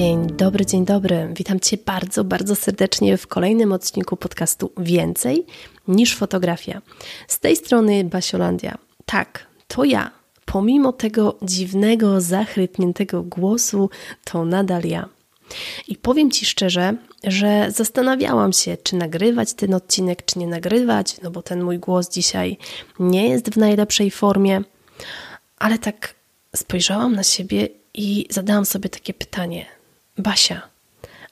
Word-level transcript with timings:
Dzień 0.00 0.26
dobry, 0.26 0.66
dzień 0.66 0.84
dobry. 0.84 1.28
Witam 1.36 1.60
Cię 1.60 1.76
bardzo, 1.86 2.24
bardzo 2.24 2.56
serdecznie 2.56 3.16
w 3.16 3.26
kolejnym 3.26 3.72
odcinku 3.72 4.16
podcastu 4.16 4.72
Więcej 4.78 5.46
niż 5.88 6.16
fotografia. 6.16 6.82
Z 7.28 7.38
tej 7.38 7.56
strony 7.56 8.04
Basiolandia. 8.04 8.78
Tak, 9.06 9.46
to 9.68 9.84
ja. 9.84 10.10
Pomimo 10.44 10.92
tego 10.92 11.38
dziwnego, 11.42 12.20
zachrypniętego 12.20 13.22
głosu, 13.22 13.90
to 14.24 14.44
nadal 14.44 14.82
ja. 14.84 15.08
I 15.88 15.96
powiem 15.96 16.30
Ci 16.30 16.46
szczerze, 16.46 16.96
że 17.24 17.66
zastanawiałam 17.70 18.52
się, 18.52 18.76
czy 18.76 18.96
nagrywać 18.96 19.54
ten 19.54 19.74
odcinek, 19.74 20.24
czy 20.24 20.38
nie 20.38 20.46
nagrywać, 20.46 21.20
no 21.22 21.30
bo 21.30 21.42
ten 21.42 21.62
mój 21.62 21.78
głos 21.78 22.10
dzisiaj 22.10 22.58
nie 22.98 23.28
jest 23.28 23.50
w 23.50 23.56
najlepszej 23.56 24.10
formie, 24.10 24.62
ale 25.58 25.78
tak 25.78 26.14
spojrzałam 26.56 27.14
na 27.14 27.22
siebie 27.22 27.68
i 27.94 28.26
zadałam 28.30 28.64
sobie 28.64 28.88
takie 28.88 29.14
pytanie: 29.14 29.79
Basia, 30.20 30.68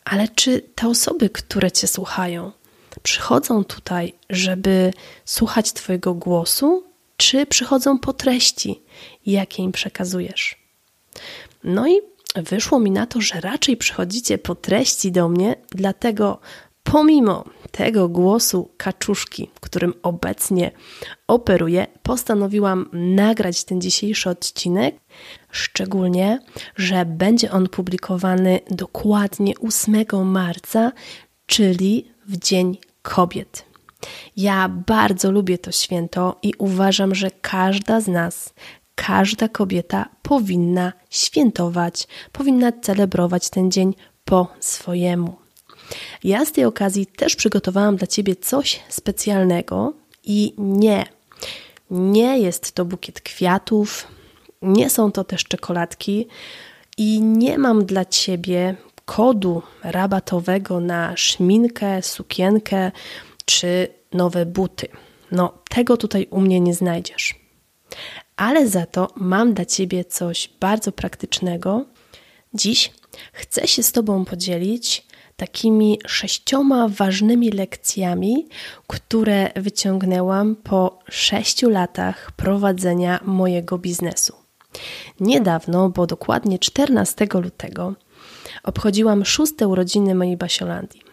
ale 0.04 0.28
czy 0.28 0.60
te 0.74 0.88
osoby, 0.88 1.30
które 1.30 1.72
Cię 1.72 1.86
słuchają, 1.86 2.52
przychodzą 3.02 3.64
tutaj, 3.64 4.14
żeby 4.30 4.92
słuchać 5.24 5.72
Twojego 5.72 6.14
głosu, 6.14 6.84
czy 7.16 7.46
przychodzą 7.46 7.98
po 7.98 8.12
treści, 8.12 8.82
jakie 9.26 9.62
im 9.62 9.72
przekazujesz? 9.72 10.56
No 11.64 11.88
i 11.88 12.00
wyszło 12.36 12.78
mi 12.78 12.90
na 12.90 13.06
to, 13.06 13.20
że 13.20 13.40
raczej 13.40 13.76
przychodzicie 13.76 14.38
po 14.38 14.54
treści 14.54 15.12
do 15.12 15.28
mnie, 15.28 15.56
dlatego 15.70 16.40
pomimo 16.92 17.44
tego 17.70 18.08
głosu 18.08 18.70
kaczuszki, 18.76 19.50
którym 19.60 19.94
obecnie 20.02 20.70
operuję, 21.26 21.86
postanowiłam 22.02 22.88
nagrać 22.92 23.64
ten 23.64 23.80
dzisiejszy 23.80 24.30
odcinek, 24.30 24.96
szczególnie, 25.50 26.40
że 26.76 27.04
będzie 27.04 27.50
on 27.50 27.68
publikowany 27.68 28.60
dokładnie 28.70 29.52
8 29.58 30.04
marca, 30.24 30.92
czyli 31.46 32.10
w 32.26 32.36
Dzień 32.36 32.78
Kobiet. 33.02 33.64
Ja 34.36 34.68
bardzo 34.68 35.30
lubię 35.30 35.58
to 35.58 35.72
święto 35.72 36.38
i 36.42 36.52
uważam, 36.58 37.14
że 37.14 37.30
każda 37.30 38.00
z 38.00 38.08
nas, 38.08 38.54
każda 38.94 39.48
kobieta 39.48 40.08
powinna 40.22 40.92
świętować, 41.10 42.08
powinna 42.32 42.72
celebrować 42.72 43.50
ten 43.50 43.70
dzień 43.70 43.94
po 44.24 44.48
swojemu. 44.60 45.47
Ja 46.24 46.44
z 46.44 46.52
tej 46.52 46.64
okazji 46.64 47.06
też 47.06 47.36
przygotowałam 47.36 47.96
dla 47.96 48.06
Ciebie 48.06 48.36
coś 48.36 48.80
specjalnego 48.88 49.92
i 50.24 50.54
nie, 50.58 51.06
nie 51.90 52.38
jest 52.38 52.72
to 52.72 52.84
bukiet 52.84 53.20
kwiatów, 53.20 54.06
nie 54.62 54.90
są 54.90 55.12
to 55.12 55.24
też 55.24 55.44
czekoladki 55.44 56.26
i 56.96 57.22
nie 57.22 57.58
mam 57.58 57.84
dla 57.84 58.04
Ciebie 58.04 58.76
kodu 59.04 59.62
rabatowego 59.82 60.80
na 60.80 61.16
szminkę, 61.16 62.02
sukienkę 62.02 62.92
czy 63.44 63.88
nowe 64.12 64.46
buty. 64.46 64.88
No, 65.30 65.58
tego 65.70 65.96
tutaj 65.96 66.26
u 66.30 66.40
mnie 66.40 66.60
nie 66.60 66.74
znajdziesz. 66.74 67.34
Ale 68.36 68.68
za 68.68 68.86
to 68.86 69.08
mam 69.16 69.54
dla 69.54 69.64
Ciebie 69.64 70.04
coś 70.04 70.50
bardzo 70.60 70.92
praktycznego. 70.92 71.84
Dziś 72.54 72.92
chcę 73.32 73.68
się 73.68 73.82
z 73.82 73.92
Tobą 73.92 74.24
podzielić 74.24 75.07
takimi 75.38 75.98
sześcioma 76.06 76.88
ważnymi 76.88 77.50
lekcjami, 77.50 78.48
które 78.86 79.50
wyciągnęłam 79.56 80.56
po 80.56 80.98
sześciu 81.10 81.70
latach 81.70 82.32
prowadzenia 82.32 83.20
mojego 83.24 83.78
biznesu. 83.78 84.34
Niedawno, 85.20 85.88
bo 85.90 86.06
dokładnie 86.06 86.58
14 86.58 87.26
lutego, 87.34 87.94
obchodziłam 88.62 89.24
szóste 89.24 89.68
urodziny 89.68 90.14
mojej 90.14 90.36
Basiolandii 90.36 91.07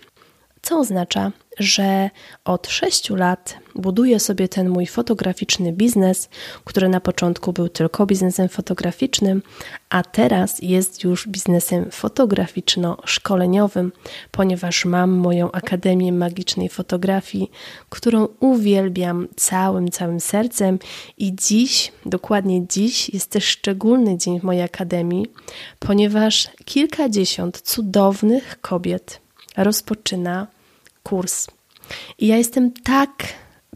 co 0.66 0.80
oznacza, 0.80 1.31
że 1.59 2.09
od 2.46 2.68
6 2.68 3.09
lat 3.09 3.58
buduję 3.76 4.20
sobie 4.20 4.48
ten 4.48 4.70
mój 4.70 4.86
fotograficzny 4.86 5.72
biznes, 5.72 6.30
który 6.64 6.90
na 6.90 7.00
początku 7.00 7.53
był 7.53 7.70
tylko 7.70 8.06
biznesem 8.06 8.50
fotograficznym, 8.50 9.42
a 9.90 10.04
teraz 10.04 10.62
jest 10.62 11.04
już 11.04 11.28
biznesem 11.28 11.90
fotograficzno-szkoleniowym, 11.90 13.92
ponieważ 14.31 14.86
mam 14.86 15.12
moją 15.12 15.52
Akademię 15.52 16.12
Magicznej 16.12 16.70
Fotografii, 16.70 17.52
którą 17.90 18.28
uwielbiam 18.40 19.28
całym, 19.36 19.92
całym 19.92 20.20
sercem 20.20 20.80
i 21.18 21.36
dziś, 21.36 21.92
dokładnie 22.06 22.68
dziś, 22.68 23.09
jest 23.09 23.30
też 23.30 23.46
szczególny 23.46 24.18
dzień 24.18 24.40
w 24.40 24.44
mojej 24.44 24.64
Akademii, 24.64 25.28
ponieważ 25.80 26.48
kilkadziesiąt 26.66 27.62
cudownych 27.62 28.62
kobiet 28.62 29.25
rozpoczyna 29.58 30.55
kurs. 31.06 31.48
I 32.18 32.28
ja 32.28 32.38
jestem 32.38 32.72
tak 32.72 33.12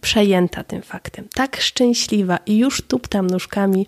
przejęta 0.01 0.63
tym 0.63 0.81
faktem, 0.81 1.27
tak 1.33 1.61
szczęśliwa 1.61 2.39
i 2.45 2.57
już 2.57 2.81
tuptam 2.81 3.27
nóżkami, 3.27 3.87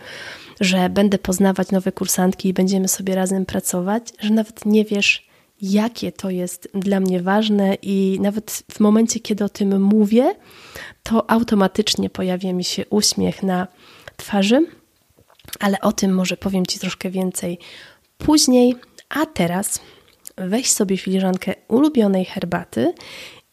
że 0.59 0.89
będę 0.89 1.17
poznawać 1.17 1.71
nowe 1.71 1.91
kursantki 1.91 2.49
i 2.49 2.53
będziemy 2.53 2.87
sobie 2.87 3.15
razem 3.15 3.45
pracować, 3.45 4.03
że 4.19 4.33
nawet 4.33 4.65
nie 4.65 4.85
wiesz, 4.85 5.27
jakie 5.61 6.11
to 6.11 6.29
jest 6.29 6.69
dla 6.73 6.99
mnie 6.99 7.21
ważne, 7.21 7.75
i 7.81 8.17
nawet 8.21 8.63
w 8.71 8.79
momencie, 8.79 9.19
kiedy 9.19 9.43
o 9.43 9.49
tym 9.49 9.81
mówię, 9.81 10.35
to 11.03 11.29
automatycznie 11.29 12.09
pojawia 12.09 12.53
mi 12.53 12.63
się 12.63 12.85
uśmiech 12.89 13.43
na 13.43 13.67
twarzy, 14.17 14.65
ale 15.59 15.81
o 15.81 15.91
tym 15.91 16.13
może 16.13 16.37
powiem 16.37 16.65
Ci 16.65 16.79
troszkę 16.79 17.09
więcej 17.09 17.59
później. 18.17 18.75
A 19.09 19.25
teraz 19.25 19.79
weź 20.37 20.71
sobie 20.71 20.97
filiżankę 20.97 21.53
ulubionej 21.67 22.25
herbaty 22.25 22.93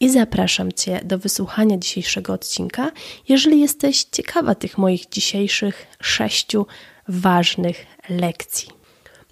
i 0.00 0.10
zapraszam 0.10 0.72
Cię 0.72 1.00
do 1.04 1.18
wysłuchania 1.18 1.78
dzisiejszego 1.78 2.32
odcinka, 2.32 2.92
jeżeli 3.28 3.60
jesteś 3.60 4.04
ciekawa 4.04 4.54
tych 4.54 4.78
moich 4.78 5.08
dzisiejszych 5.08 5.86
sześciu 6.00 6.66
ważnych 7.08 7.86
lekcji. 8.08 8.68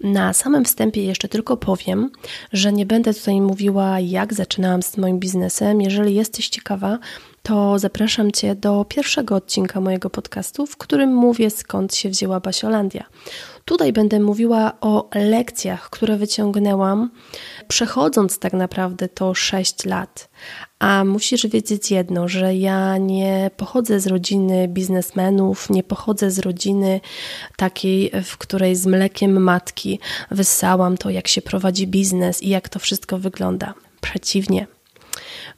Na 0.03 0.33
samym 0.33 0.65
wstępie 0.65 1.03
jeszcze 1.03 1.27
tylko 1.27 1.57
powiem, 1.57 2.11
że 2.53 2.73
nie 2.73 2.85
będę 2.85 3.13
tutaj 3.13 3.41
mówiła, 3.41 3.99
jak 3.99 4.33
zaczynałam 4.33 4.81
z 4.81 4.97
moim 4.97 5.19
biznesem. 5.19 5.81
Jeżeli 5.81 6.15
jesteś 6.15 6.49
ciekawa, 6.49 6.99
to 7.43 7.79
zapraszam 7.79 8.31
Cię 8.31 8.55
do 8.55 8.85
pierwszego 8.89 9.35
odcinka 9.35 9.81
mojego 9.81 10.09
podcastu, 10.09 10.65
w 10.65 10.77
którym 10.77 11.15
mówię, 11.15 11.49
skąd 11.49 11.95
się 11.95 12.09
wzięła 12.09 12.39
Basiolandia. 12.39 13.05
Tutaj 13.65 13.93
będę 13.93 14.19
mówiła 14.19 14.73
o 14.81 15.09
lekcjach, 15.15 15.89
które 15.89 16.17
wyciągnęłam, 16.17 17.09
przechodząc 17.67 18.39
tak 18.39 18.53
naprawdę 18.53 19.09
to 19.09 19.33
6 19.33 19.85
lat. 19.85 20.29
A 20.79 21.03
musisz 21.05 21.47
wiedzieć 21.47 21.91
jedno, 21.91 22.27
że 22.27 22.55
ja 22.55 22.97
nie 22.97 23.51
pochodzę 23.57 23.99
z 23.99 24.07
rodziny 24.07 24.67
biznesmenów, 24.67 25.69
nie 25.69 25.83
pochodzę 25.83 26.31
z 26.31 26.39
rodziny 26.39 27.01
takiej, 27.55 28.11
w 28.23 28.37
której 28.37 28.75
z 28.75 28.85
mlekiem 28.85 29.43
matki 29.43 29.99
wyssałam 30.31 30.97
to, 30.97 31.09
jak 31.09 31.27
się 31.27 31.41
prowadzi 31.41 31.87
biznes 31.87 32.43
i 32.43 32.49
jak 32.49 32.69
to 32.69 32.79
wszystko 32.79 33.17
wygląda. 33.17 33.73
Przeciwnie. 34.01 34.76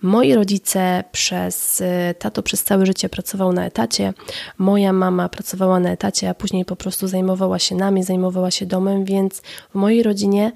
Moi 0.02 0.34
rodzice 0.34 1.04
przez, 1.12 1.82
y, 1.82 1.86
tato 2.20 2.44
przez 2.44 2.64
całe 2.64 2.86
życie 2.86 3.10
pracował 3.10 3.54
na 3.54 3.66
etacie, 3.66 4.14
moja 4.58 4.94
mama 4.94 5.30
pracowała 5.30 5.80
na 5.80 5.92
etacie, 5.92 6.30
a 6.30 6.34
później 6.34 6.66
po 6.66 6.76
prostu 6.76 7.08
zajmowała 7.08 7.60
się 7.60 7.76
nami, 7.76 8.04
zajmowała 8.04 8.52
się 8.52 8.66
domem, 8.66 9.06
więc 9.06 9.42
w 9.70 9.76
mojej 9.76 10.04
rodzinie 10.04 10.52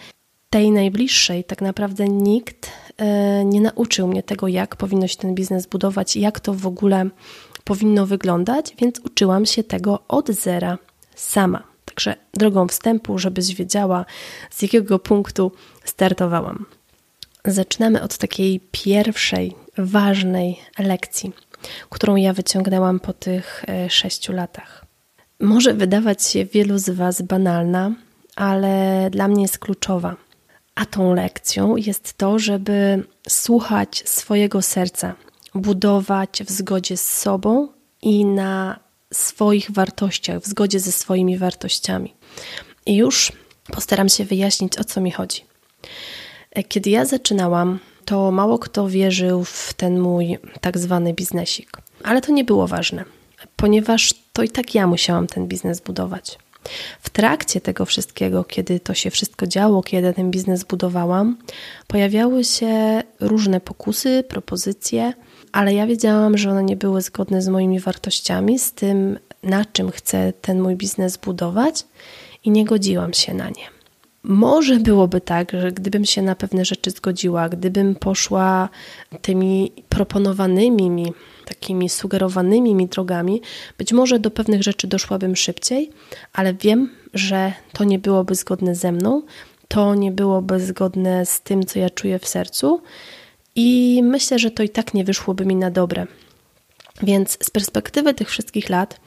tej 0.50 0.72
najbliższej 0.72 1.44
tak 1.44 1.62
naprawdę 1.62 2.08
nikt 2.08 2.68
y, 2.68 3.46
nie 3.46 3.62
nauczył 3.62 4.08
mnie 4.08 4.24
tego, 4.24 4.48
jak 4.48 4.76
powinno 4.76 5.08
się 5.08 5.18
ten 5.18 5.36
biznes 5.36 5.68
budować, 5.68 6.16
jak 6.16 6.40
to 6.40 6.54
w 6.54 6.68
ogóle 6.68 7.10
powinno 7.64 8.06
wyglądać, 8.06 8.76
więc 8.80 9.00
uczyłam 9.00 9.46
się 9.46 9.64
tego 9.64 10.00
od 10.08 10.28
zera. 10.30 10.78
sama. 11.16 11.64
Także 11.86 12.16
drogą 12.34 12.68
wstępu, 12.68 13.20
żebyś 13.20 13.56
wiedziała, 13.56 14.06
z 14.50 14.62
jakiego 14.62 15.00
punktu 15.00 15.52
startowałam. 15.84 16.66
Zaczynamy 17.48 18.02
od 18.02 18.18
takiej 18.18 18.60
pierwszej, 18.72 19.56
ważnej 19.78 20.60
lekcji, 20.80 21.34
którą 21.90 22.16
ja 22.16 22.34
wyciągnęłam 22.34 23.00
po 23.00 23.14
tych 23.14 23.66
e, 23.68 23.90
sześciu 23.90 24.34
latach. 24.34 24.86
Może 25.40 25.74
wydawać 25.74 26.24
się 26.24 26.46
wielu 26.46 26.78
z 26.78 26.90
Was 26.90 27.22
banalna, 27.22 27.92
ale 28.36 29.08
dla 29.12 29.28
mnie 29.28 29.42
jest 29.42 29.60
kluczowa. 29.60 30.16
A 30.76 30.86
tą 30.86 31.14
lekcją 31.14 31.76
jest 31.76 32.14
to, 32.14 32.40
żeby 32.40 33.04
słuchać 33.30 34.04
swojego 34.06 34.62
serca, 34.62 35.16
budować 35.56 36.44
w 36.44 36.52
zgodzie 36.52 36.98
z 36.98 37.10
sobą 37.10 37.68
i 38.02 38.26
na 38.26 38.80
swoich 39.14 39.72
wartościach, 39.72 40.40
w 40.40 40.48
zgodzie 40.48 40.80
ze 40.80 40.92
swoimi 40.92 41.38
wartościami. 41.38 42.14
I 42.86 42.96
już 42.96 43.32
postaram 43.68 44.10
się 44.10 44.26
wyjaśnić, 44.26 44.78
o 44.78 44.84
co 44.84 45.02
mi 45.02 45.12
chodzi. 45.12 45.42
Kiedy 46.68 46.90
ja 46.90 47.06
zaczynałam, 47.06 47.80
to 48.06 48.32
mało 48.32 48.60
kto 48.60 48.88
wierzył 48.88 49.44
w 49.44 49.74
ten 49.74 50.00
mój 50.00 50.38
tak 50.62 50.78
zwany 50.78 51.14
biznesik. 51.14 51.78
Ale 52.04 52.22
to 52.22 52.32
nie 52.32 52.44
było 52.44 52.68
ważne, 52.68 53.06
ponieważ 53.56 54.14
to 54.34 54.44
i 54.44 54.50
tak 54.50 54.76
ja 54.76 54.88
musiałam 54.88 55.28
ten 55.28 55.48
biznes 55.48 55.80
budować. 55.80 56.38
W 57.02 57.10
trakcie 57.10 57.62
tego 57.62 57.86
wszystkiego, 57.86 58.44
kiedy 58.44 58.80
to 58.80 58.94
się 58.94 59.10
wszystko 59.10 59.48
działo, 59.48 59.84
kiedy 59.84 60.14
ten 60.14 60.32
biznes 60.32 60.64
budowałam, 60.64 61.38
pojawiały 61.88 62.44
się 62.44 63.04
różne 63.20 63.62
pokusy, 63.62 64.24
propozycje, 64.28 65.14
ale 65.52 65.74
ja 65.74 65.88
wiedziałam, 65.88 66.38
że 66.38 66.52
one 66.52 66.64
nie 66.64 66.76
były 66.76 67.02
zgodne 67.02 67.42
z 67.42 67.48
moimi 67.48 67.80
wartościami, 67.80 68.60
z 68.60 68.72
tym, 68.72 69.20
na 69.44 69.66
czym 69.66 69.92
chcę 69.92 70.34
ten 70.42 70.62
mój 70.62 70.76
biznes 70.76 71.18
budować, 71.18 71.86
i 72.44 72.52
nie 72.52 72.66
godziłam 72.66 73.14
się 73.14 73.34
na 73.34 73.50
nie. 73.50 73.83
Może 74.24 74.80
byłoby 74.80 75.22
tak, 75.22 75.52
że 75.52 75.72
gdybym 75.72 76.06
się 76.06 76.22
na 76.22 76.36
pewne 76.36 76.66
rzeczy 76.66 76.92
zgodziła, 76.92 77.50
gdybym 77.50 77.96
poszła 77.96 78.70
tymi 79.22 79.72
proponowanymi 79.90 80.90
mi, 80.90 81.14
takimi 81.46 81.90
sugerowanymi 81.90 82.76
mi 82.76 82.88
drogami, 82.88 83.42
być 83.78 83.94
może 83.94 84.20
do 84.20 84.32
pewnych 84.32 84.64
rzeczy 84.64 84.88
doszłabym 84.88 85.36
szybciej, 85.36 85.90
ale 86.34 86.54
wiem, 86.54 86.90
że 87.14 87.54
to 87.74 87.84
nie 87.84 88.00
byłoby 88.00 88.36
zgodne 88.36 88.76
ze 88.76 88.92
mną, 88.92 89.22
to 89.68 89.96
nie 89.96 90.12
byłoby 90.12 90.60
zgodne 90.60 91.26
z 91.26 91.42
tym, 91.42 91.66
co 91.66 91.80
ja 91.80 91.90
czuję 91.90 92.20
w 92.20 92.28
sercu 92.28 92.82
i 93.56 94.02
myślę, 94.04 94.40
że 94.40 94.52
to 94.52 94.64
i 94.64 94.70
tak 94.70 94.94
nie 94.94 95.04
wyszłoby 95.04 95.46
mi 95.46 95.56
na 95.56 95.72
dobre. 95.72 96.08
Więc 97.02 97.38
z 97.44 97.50
perspektywy 97.50 98.14
tych 98.14 98.30
wszystkich 98.30 98.70
lat 98.70 99.00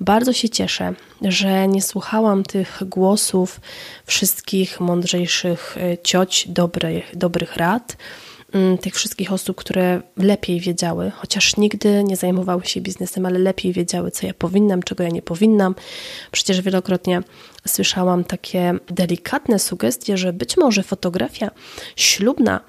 bardzo 0.00 0.32
się 0.32 0.48
cieszę, 0.48 0.94
że 1.22 1.68
nie 1.68 1.82
słuchałam 1.82 2.42
tych 2.42 2.82
głosów 2.86 3.60
wszystkich 4.06 4.80
mądrzejszych 4.80 5.76
e, 5.76 5.98
cioć, 5.98 6.48
dobrych, 6.48 7.16
dobrych 7.16 7.56
rad, 7.56 7.96
mm, 8.52 8.78
tych 8.78 8.94
wszystkich 8.94 9.32
osób, 9.32 9.56
które 9.56 10.02
lepiej 10.16 10.60
wiedziały, 10.60 11.10
chociaż 11.10 11.56
nigdy 11.56 12.04
nie 12.04 12.16
zajmowały 12.16 12.66
się 12.66 12.80
biznesem, 12.80 13.26
ale 13.26 13.38
lepiej 13.38 13.72
wiedziały, 13.72 14.10
co 14.10 14.26
ja 14.26 14.34
powinnam, 14.34 14.82
czego 14.82 15.04
ja 15.04 15.10
nie 15.10 15.22
powinnam. 15.22 15.74
Przecież 16.30 16.60
wielokrotnie 16.60 17.20
słyszałam 17.66 18.24
takie 18.24 18.74
delikatne 18.86 19.58
sugestie, 19.58 20.16
że 20.16 20.32
być 20.32 20.56
może 20.56 20.82
fotografia 20.82 21.50
ślubna 21.96 22.60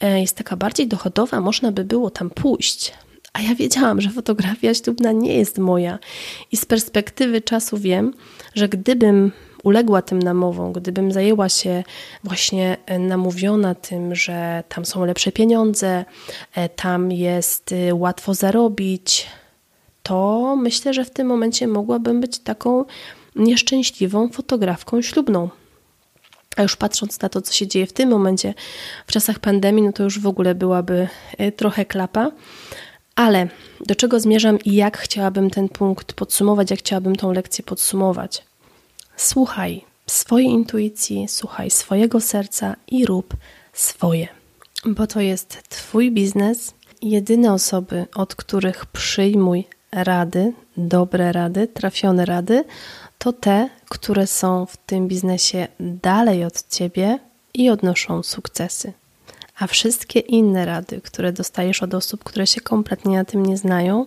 e, 0.00 0.20
jest 0.20 0.36
taka 0.36 0.56
bardziej 0.56 0.88
dochodowa, 0.88 1.40
można 1.40 1.72
by 1.72 1.84
było 1.84 2.10
tam 2.10 2.30
pójść. 2.30 2.92
A 3.36 3.42
ja 3.42 3.54
wiedziałam, 3.54 4.00
że 4.00 4.10
fotografia 4.10 4.74
ślubna 4.74 5.12
nie 5.12 5.34
jest 5.34 5.58
moja. 5.58 5.98
I 6.52 6.56
z 6.56 6.64
perspektywy 6.64 7.40
czasu 7.40 7.78
wiem, 7.78 8.14
że 8.54 8.68
gdybym 8.68 9.32
uległa 9.62 10.02
tym 10.02 10.18
namowom, 10.18 10.72
gdybym 10.72 11.12
zajęła 11.12 11.48
się 11.48 11.84
właśnie 12.24 12.76
e, 12.86 12.98
namówiona 12.98 13.74
tym, 13.74 14.14
że 14.14 14.64
tam 14.68 14.84
są 14.84 15.04
lepsze 15.04 15.32
pieniądze, 15.32 16.04
e, 16.54 16.68
tam 16.68 17.12
jest 17.12 17.72
e, 17.72 17.94
łatwo 17.94 18.34
zarobić, 18.34 19.26
to 20.02 20.56
myślę, 20.56 20.94
że 20.94 21.04
w 21.04 21.10
tym 21.10 21.26
momencie 21.26 21.66
mogłabym 21.66 22.20
być 22.20 22.38
taką 22.38 22.84
nieszczęśliwą 23.36 24.28
fotografką 24.28 25.02
ślubną. 25.02 25.48
A 26.56 26.62
już 26.62 26.76
patrząc 26.76 27.20
na 27.20 27.28
to, 27.28 27.42
co 27.42 27.52
się 27.52 27.66
dzieje 27.66 27.86
w 27.86 27.92
tym 27.92 28.10
momencie, 28.10 28.54
w 29.06 29.12
czasach 29.12 29.38
pandemii, 29.38 29.82
no 29.82 29.92
to 29.92 30.02
już 30.02 30.20
w 30.20 30.26
ogóle 30.26 30.54
byłaby 30.54 31.08
trochę 31.56 31.84
klapa. 31.84 32.30
Ale 33.16 33.48
do 33.86 33.94
czego 33.94 34.20
zmierzam 34.20 34.58
i 34.60 34.74
jak 34.74 34.98
chciałabym 34.98 35.50
ten 35.50 35.68
punkt 35.68 36.12
podsumować, 36.12 36.70
jak 36.70 36.80
chciałabym 36.80 37.16
tą 37.16 37.32
lekcję 37.32 37.64
podsumować? 37.64 38.44
Słuchaj 39.16 39.84
swojej 40.06 40.48
intuicji, 40.48 41.26
słuchaj 41.28 41.70
swojego 41.70 42.20
serca 42.20 42.76
i 42.88 43.06
rób 43.06 43.34
swoje, 43.72 44.28
bo 44.86 45.06
to 45.06 45.20
jest 45.20 45.68
Twój 45.68 46.12
biznes. 46.12 46.74
Jedyne 47.02 47.52
osoby, 47.52 48.06
od 48.14 48.34
których 48.34 48.86
przyjmuj 48.86 49.64
rady, 49.92 50.52
dobre 50.76 51.32
rady, 51.32 51.68
trafione 51.68 52.24
rady, 52.24 52.64
to 53.18 53.32
te, 53.32 53.68
które 53.88 54.26
są 54.26 54.66
w 54.66 54.76
tym 54.76 55.08
biznesie 55.08 55.68
dalej 55.80 56.44
od 56.44 56.68
Ciebie 56.68 57.18
i 57.54 57.70
odnoszą 57.70 58.22
sukcesy 58.22 58.92
a 59.58 59.66
wszystkie 59.66 60.20
inne 60.20 60.66
rady, 60.66 61.00
które 61.00 61.32
dostajesz 61.32 61.82
od 61.82 61.94
osób, 61.94 62.24
które 62.24 62.46
się 62.46 62.60
kompletnie 62.60 63.16
na 63.16 63.24
tym 63.24 63.46
nie 63.46 63.56
znają, 63.56 64.06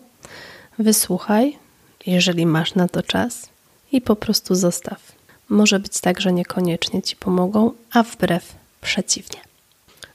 wysłuchaj, 0.80 1.58
jeżeli 2.06 2.46
masz 2.46 2.76
na 2.76 2.88
to 2.88 3.04
czas 3.04 3.50
i 3.92 4.02
po 4.02 4.16
prostu 4.16 4.56
zostaw. 4.56 5.12
Może 5.50 5.80
być 5.80 6.00
tak, 6.00 6.22
że 6.22 6.34
niekoniecznie 6.34 7.02
ci 7.02 7.16
pomogą, 7.16 7.72
a 7.92 8.04
wbrew 8.04 8.56
przeciwnie. 8.82 9.40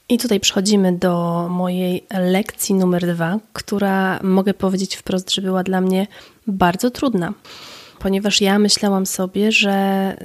I 0.09 0.19
tutaj 0.19 0.41
przechodzimy 0.41 0.93
do 0.93 1.47
mojej 1.51 2.05
lekcji 2.11 2.75
numer 2.75 3.07
dwa, 3.15 3.39
która 3.53 4.21
mogę 4.23 4.55
powiedzieć 4.55 4.97
wprost, 4.97 5.31
że 5.31 5.43
była 5.43 5.63
dla 5.63 5.81
mnie 5.81 6.07
bardzo 6.47 6.91
trudna 6.91 7.33
ponieważ 8.05 8.41
ja 8.41 8.59
myślałam 8.59 9.07
sobie, 9.07 9.53
że 9.53 9.77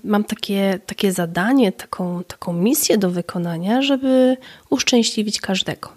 mam 0.03 0.23
takie, 0.23 0.79
takie 0.85 1.11
zadanie, 1.11 1.71
taką, 1.71 2.23
taką 2.23 2.53
misję 2.53 2.97
do 2.97 3.09
wykonania, 3.09 3.81
żeby 3.81 4.37
uszczęśliwić 4.69 5.41
każdego. 5.41 5.89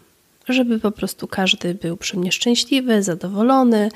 Żeby 0.48 0.80
po 0.80 0.90
prostu 0.90 1.28
każdy 1.28 1.74
był 1.74 1.96
przy 1.96 2.16
mnie 2.18 2.32
szczęśliwy, 2.32 3.02
zadowolony, 3.02 3.90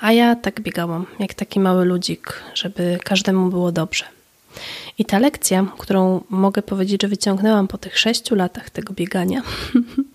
a 0.00 0.12
ja 0.12 0.36
tak 0.36 0.60
biegałam, 0.60 1.06
jak 1.18 1.34
taki 1.34 1.60
mały 1.60 1.84
ludzik, 1.84 2.42
żeby 2.54 2.98
każdemu 3.04 3.50
było 3.50 3.72
dobrze. 3.72 4.04
I 4.98 5.04
ta 5.04 5.18
lekcja, 5.18 5.66
którą 5.78 6.24
mogę 6.30 6.62
powiedzieć, 6.62 7.02
że 7.02 7.08
wyciągnęłam 7.08 7.68
po 7.68 7.78
tych 7.78 7.98
sześciu 7.98 8.34
latach 8.34 8.70
tego 8.70 8.94
biegania, 8.94 9.42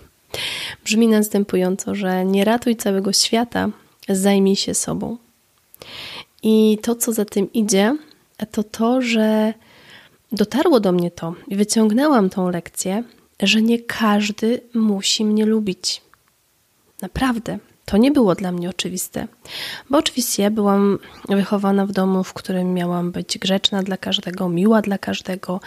brzmi 0.86 1.08
następująco, 1.08 1.96
że 1.96 2.26
nie 2.26 2.46
ratuj 2.46 2.76
całego 2.76 3.14
świata, 3.14 3.70
zajmij 4.10 4.56
się 4.56 4.74
sobą. 4.74 5.25
I 6.48 6.78
to, 6.82 6.96
co 6.96 7.14
za 7.14 7.26
tym 7.26 7.54
idzie, 7.54 7.98
to 8.52 8.64
to, 8.64 9.02
że 9.02 9.54
dotarło 10.32 10.80
do 10.80 10.92
mnie 10.92 11.12
to 11.12 11.36
i 11.48 11.56
wyciągnęłam 11.56 12.30
tą 12.30 12.50
lekcję, 12.50 13.04
że 13.40 13.62
nie 13.62 13.80
każdy 13.80 14.62
musi 14.74 15.26
mnie 15.26 15.46
lubić. 15.46 16.02
Naprawdę. 17.02 17.60
To 17.86 17.98
nie 17.98 18.12
było 18.12 18.36
dla 18.36 18.52
mnie 18.52 18.70
oczywiste, 18.70 19.28
bo 19.90 19.98
oczywiście 19.98 20.52
byłam 20.52 21.00
wychowana 21.30 21.86
w 21.86 21.92
domu, 21.92 22.24
w 22.24 22.34
którym 22.34 22.74
miałam 22.74 23.12
być 23.12 23.38
grzeczna 23.38 23.84
dla 23.84 23.98
każdego, 23.98 24.50
miła 24.50 24.82
dla 24.82 24.98
każdego, 24.98 25.60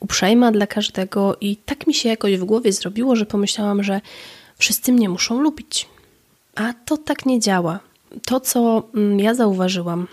uprzejma 0.00 0.52
dla 0.52 0.66
każdego, 0.66 1.36
i 1.40 1.56
tak 1.56 1.86
mi 1.86 1.94
się 1.94 2.08
jakoś 2.08 2.36
w 2.36 2.44
głowie 2.44 2.72
zrobiło, 2.72 3.16
że 3.16 3.26
pomyślałam, 3.26 3.82
że 3.82 4.00
wszyscy 4.58 4.92
mnie 4.92 5.08
muszą 5.08 5.40
lubić. 5.40 5.88
A 6.54 6.72
to 6.72 6.96
tak 6.96 7.26
nie 7.26 7.40
działa. 7.40 7.80
To, 8.26 8.40
co 8.40 8.82
mm, 8.94 9.20
ja 9.20 9.34
zauważyłam, 9.34 10.06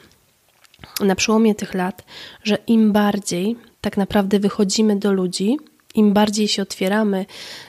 na 1.00 1.15
przełomie 1.15 1.55
tych 1.55 1.73
lat, 1.73 2.05
że 2.43 2.57
im 2.67 2.91
bardziej 2.91 3.55
tak 3.81 3.97
naprawdę 3.97 4.39
wychodzimy 4.39 4.95
do 4.95 5.11
ludzi, 5.13 5.57
im 5.95 6.13
bardziej 6.13 6.47
się 6.47 6.61
otwieramy 6.61 7.25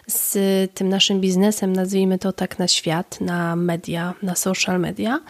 z 0.07 0.39
tym 0.75 0.89
naszym 0.89 1.21
biznesem, 1.21 1.73
nazwijmy 1.73 2.19
to 2.19 2.33
tak 2.33 2.59
na 2.59 2.69
świat, 2.69 3.21
na 3.21 3.57
media, 3.57 4.15
na 4.23 4.35
social 4.35 4.81
media, 4.81 5.21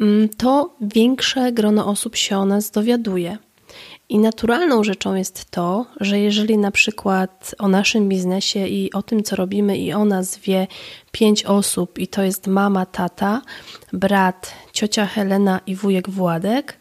mm, 0.00 0.28
to 0.28 0.74
większe 0.80 1.52
grono 1.52 1.86
osób 1.86 2.16
się 2.16 2.38
o 2.38 2.44
nas 2.44 2.70
dowiaduje. 2.70 3.38
I 4.08 4.18
naturalną 4.18 4.84
rzeczą 4.84 5.14
jest 5.14 5.50
to, 5.50 5.86
że 6.00 6.20
jeżeli 6.20 6.58
na 6.58 6.70
przykład 6.70 7.54
o 7.58 7.68
naszym 7.68 8.08
biznesie 8.08 8.66
i 8.66 8.92
o 8.92 9.02
tym, 9.02 9.22
co 9.22 9.36
robimy, 9.36 9.78
i 9.78 9.92
o 9.92 10.04
nas 10.04 10.38
wie 10.38 10.66
pięć 11.12 11.44
osób, 11.44 11.98
i 11.98 12.08
to 12.08 12.22
jest 12.22 12.46
mama, 12.46 12.86
tata, 12.86 13.42
brat, 13.92 14.54
ciocia 14.72 15.06
Helena 15.06 15.60
i 15.66 15.74
wujek 15.74 16.10
Władek, 16.10 16.76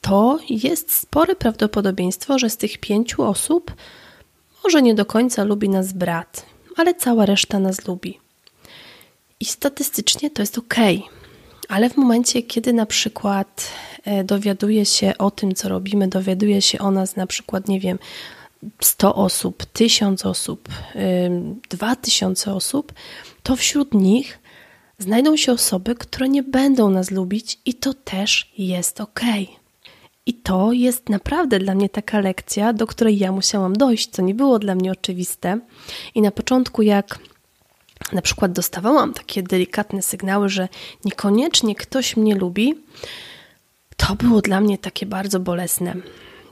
to 0.00 0.38
jest 0.50 0.92
spore 0.92 1.36
prawdopodobieństwo, 1.36 2.38
że 2.38 2.50
z 2.50 2.56
tych 2.56 2.78
pięciu 2.78 3.22
osób 3.22 3.74
może 4.64 4.82
nie 4.82 4.94
do 4.94 5.06
końca 5.06 5.44
lubi 5.44 5.68
nas 5.68 5.92
brat, 5.92 6.46
ale 6.76 6.94
cała 6.94 7.26
reszta 7.26 7.58
nas 7.58 7.86
lubi. 7.86 8.18
I 9.40 9.44
statystycznie 9.44 10.30
to 10.30 10.42
jest 10.42 10.58
ok. 10.58 10.74
Ale 11.68 11.90
w 11.90 11.96
momencie, 11.96 12.42
kiedy 12.42 12.72
na 12.72 12.86
przykład 12.86 13.70
e, 14.04 14.24
dowiaduje 14.24 14.86
się 14.86 15.12
o 15.18 15.30
tym, 15.30 15.54
co 15.54 15.68
robimy, 15.68 16.08
dowiaduje 16.08 16.62
się 16.62 16.78
o 16.78 16.90
nas 16.90 17.16
na 17.16 17.26
przykład, 17.26 17.68
nie 17.68 17.80
wiem, 17.80 17.98
100 18.80 19.14
osób, 19.14 19.66
1000 19.66 20.26
osób, 20.26 20.68
2000 21.70 22.54
osób, 22.54 22.92
to 23.42 23.56
wśród 23.56 23.94
nich 23.94 24.38
znajdą 24.98 25.36
się 25.36 25.52
osoby, 25.52 25.94
które 25.94 26.28
nie 26.28 26.42
będą 26.42 26.90
nas 26.90 27.10
lubić 27.10 27.58
i 27.64 27.74
to 27.74 27.94
też 27.94 28.52
jest 28.58 29.00
ok. 29.00 29.20
I 30.28 30.34
to 30.34 30.72
jest 30.72 31.08
naprawdę 31.08 31.58
dla 31.58 31.74
mnie 31.74 31.88
taka 31.88 32.20
lekcja, 32.20 32.72
do 32.72 32.86
której 32.86 33.18
ja 33.18 33.32
musiałam 33.32 33.72
dojść, 33.72 34.10
co 34.10 34.22
nie 34.22 34.34
było 34.34 34.58
dla 34.58 34.74
mnie 34.74 34.92
oczywiste. 34.92 35.60
I 36.14 36.22
na 36.22 36.30
początku, 36.30 36.82
jak 36.82 37.18
na 38.12 38.22
przykład 38.22 38.52
dostawałam 38.52 39.14
takie 39.14 39.42
delikatne 39.42 40.02
sygnały, 40.02 40.48
że 40.48 40.68
niekoniecznie 41.04 41.74
ktoś 41.74 42.16
mnie 42.16 42.34
lubi, 42.34 42.74
to 43.96 44.14
było 44.14 44.42
dla 44.42 44.60
mnie 44.60 44.78
takie 44.78 45.06
bardzo 45.06 45.40
bolesne. 45.40 45.94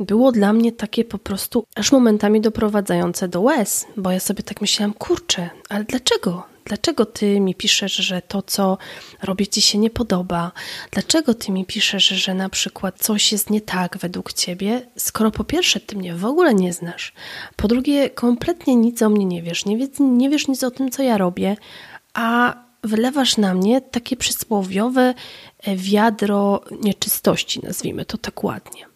Było 0.01 0.33
dla 0.33 0.53
mnie 0.53 0.73
takie 0.73 1.05
po 1.05 1.19
prostu 1.19 1.65
aż 1.75 1.93
momentami 1.93 2.41
doprowadzające 2.41 3.29
do 3.29 3.41
łez, 3.41 3.87
bo 3.97 4.11
ja 4.11 4.21
sobie 4.21 4.43
tak 4.43 4.61
myślałam, 4.61 4.95
kurczę, 4.95 5.51
ale 5.69 5.85
dlaczego? 5.85 6.56
Dlaczego 6.67 7.07
ty 7.07 7.41
mi 7.41 7.55
piszesz, 7.55 7.95
że 7.95 8.23
to, 8.23 8.43
co 8.43 8.79
robię, 9.23 9.47
ci 9.47 9.63
się 9.63 9.79
nie 9.79 9.91
podoba? 9.91 10.53
Dlaczego 10.91 11.35
ty 11.35 11.53
mi 11.53 11.65
piszesz, 11.65 12.09
że 12.09 12.35
na 12.35 12.49
przykład 12.49 12.99
coś 12.99 13.33
jest 13.33 13.51
nie 13.51 13.61
tak 13.61 13.99
według 13.99 14.33
ciebie, 14.33 14.87
skoro 14.97 15.31
po 15.31 15.45
pierwsze 15.45 15.81
ty 15.81 15.97
mnie 15.97 16.15
w 16.15 16.25
ogóle 16.25 16.55
nie 16.55 16.73
znasz, 16.73 17.13
po 17.57 17.69
drugie 17.69 18.11
kompletnie 18.11 18.77
nic 18.77 19.03
o 19.03 19.09
mnie 19.09 19.25
nie 19.25 19.43
wiesz, 19.43 19.65
nie, 19.65 19.77
wiesz, 19.77 19.89
nie 20.01 20.31
wiesz 20.31 20.49
nic 20.49 20.65
o 20.65 20.71
tym, 20.71 20.91
co 20.91 21.03
ja 21.03 21.19
robię, 21.19 21.57
a 22.15 22.57
wylewasz 22.83 23.37
na 23.37 23.55
mnie 23.55 23.81
takie 23.81 24.17
przysłowiowe 24.17 25.15
e, 25.63 25.77
wiadro 25.77 26.61
nieczystości, 26.83 27.61
nazwijmy 27.63 28.05
to 28.05 28.19
tak 28.19 28.45
ładnie. 28.45 28.87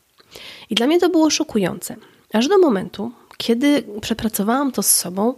I 0.70 0.74
dla 0.74 0.86
mnie 0.86 1.00
to 1.00 1.08
było 1.08 1.30
szokujące. 1.30 1.96
Aż 2.32 2.48
do 2.48 2.58
momentu, 2.58 3.12
kiedy 3.36 3.84
przepracowałam 4.00 4.72
to 4.72 4.82
z 4.82 4.90
sobą 4.90 5.34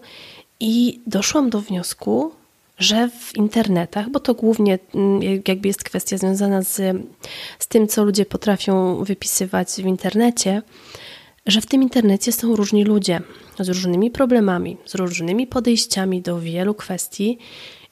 i 0.62 1.00
doszłam 1.07 1.50
do 1.50 1.61
wniosku, 1.61 2.33
że 2.78 3.09
w 3.09 3.37
internetach, 3.37 4.11
bo 4.11 4.21
to 4.21 4.35
głównie 4.35 4.78
mm, 4.95 5.42
jakby 5.49 5.69
jest 5.69 5.85
kwestia 5.85 6.19
związana 6.19 6.62
z, 6.62 6.97
z 7.59 7.66
tym, 7.66 7.88
co 7.88 8.04
ludzie 8.04 8.26
potrafią 8.26 9.04
wypisywać 9.04 9.69
w 9.69 9.87
internecie, 9.87 10.62
że 11.47 11.61
w 11.61 11.66
tym 11.66 11.83
internecie 11.83 12.33
są 12.33 12.57
różni 12.57 12.85
ludzie 12.85 13.21
z 13.61 13.69
różnymi 13.69 14.11
problemami, 14.11 14.76
z 14.87 14.95
różnymi 14.95 15.47
podejściami 15.47 16.23
do 16.23 16.40
wielu 16.40 16.75
kwestii 16.75 17.38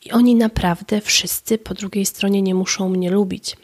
i 0.04 0.10
oni 0.12 0.34
naprawdę 0.34 1.00
wszyscy 1.00 1.58
po 1.58 1.74
drugiej 1.74 2.06
stronie 2.06 2.42
nie 2.42 2.54
muszą 2.54 2.88
mnie 2.88 3.10
lubić. 3.10 3.56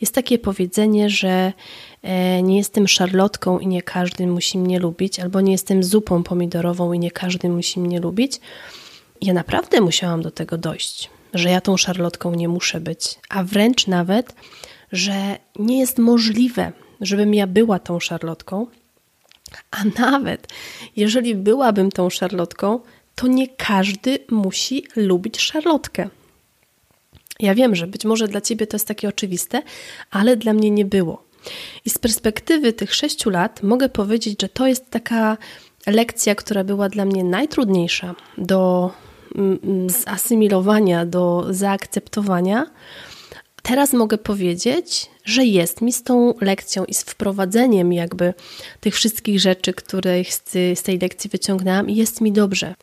Jest 0.00 0.14
takie 0.14 0.38
powiedzenie, 0.38 1.10
że 1.10 1.52
nie 2.42 2.56
jestem 2.56 2.88
szarlotką 2.88 3.58
i 3.58 3.66
nie 3.66 3.82
każdy 3.82 4.26
musi 4.26 4.58
mnie 4.58 4.78
lubić, 4.78 5.20
albo 5.20 5.40
nie 5.40 5.52
jestem 5.52 5.84
zupą 5.84 6.22
pomidorową 6.22 6.92
i 6.92 6.98
nie 6.98 7.10
każdy 7.10 7.48
musi 7.48 7.80
mnie 7.80 8.00
lubić. 8.00 8.40
Ja 9.20 9.32
naprawdę 9.32 9.80
musiałam 9.80 10.22
do 10.22 10.30
tego 10.30 10.58
dojść, 10.58 11.10
że 11.34 11.50
ja 11.50 11.60
tą 11.60 11.76
szarlotką 11.76 12.34
nie 12.34 12.48
muszę 12.48 12.80
być, 12.80 13.18
a 13.28 13.44
wręcz 13.44 13.86
nawet, 13.86 14.34
że 14.92 15.38
nie 15.58 15.78
jest 15.78 15.98
możliwe, 15.98 16.72
żebym 17.00 17.34
ja 17.34 17.46
była 17.46 17.78
tą 17.78 18.00
szarlotką, 18.00 18.66
a 19.70 19.76
nawet 19.98 20.48
jeżeli 20.96 21.34
byłabym 21.34 21.92
tą 21.92 22.10
szarlotką, 22.10 22.80
to 23.14 23.26
nie 23.26 23.48
każdy 23.48 24.18
musi 24.30 24.86
lubić 24.96 25.40
szarlotkę. 25.40 26.08
Ja 27.40 27.54
wiem, 27.54 27.74
że 27.74 27.86
być 27.86 28.04
może 28.04 28.28
dla 28.28 28.40
ciebie 28.40 28.66
to 28.66 28.74
jest 28.74 28.88
takie 28.88 29.08
oczywiste, 29.08 29.62
ale 30.10 30.36
dla 30.36 30.52
mnie 30.52 30.70
nie 30.70 30.84
było. 30.84 31.24
I 31.84 31.90
z 31.90 31.98
perspektywy 31.98 32.72
tych 32.72 32.94
sześciu 32.94 33.30
lat 33.30 33.62
mogę 33.62 33.88
powiedzieć, 33.88 34.42
że 34.42 34.48
to 34.48 34.66
jest 34.66 34.90
taka 34.90 35.36
lekcja, 35.86 36.34
która 36.34 36.64
była 36.64 36.88
dla 36.88 37.04
mnie 37.04 37.24
najtrudniejsza 37.24 38.14
do 38.38 38.90
mm, 39.34 39.58
mm, 39.64 39.90
zasymilowania, 39.90 41.06
do 41.06 41.46
zaakceptowania. 41.50 42.66
Teraz 43.62 43.92
mogę 43.92 44.18
powiedzieć, 44.18 45.10
że 45.24 45.44
jest 45.44 45.80
mi 45.80 45.92
z 45.92 46.02
tą 46.02 46.34
lekcją 46.40 46.84
i 46.84 46.94
z 46.94 47.02
wprowadzeniem 47.02 47.92
jakby 47.92 48.34
tych 48.80 48.94
wszystkich 48.94 49.40
rzeczy, 49.40 49.74
które 49.74 50.24
z 50.74 50.82
tej 50.82 50.98
lekcji 50.98 51.30
wyciągnęłam, 51.30 51.90
jest 51.90 52.20
mi 52.20 52.32
dobrze. 52.32 52.74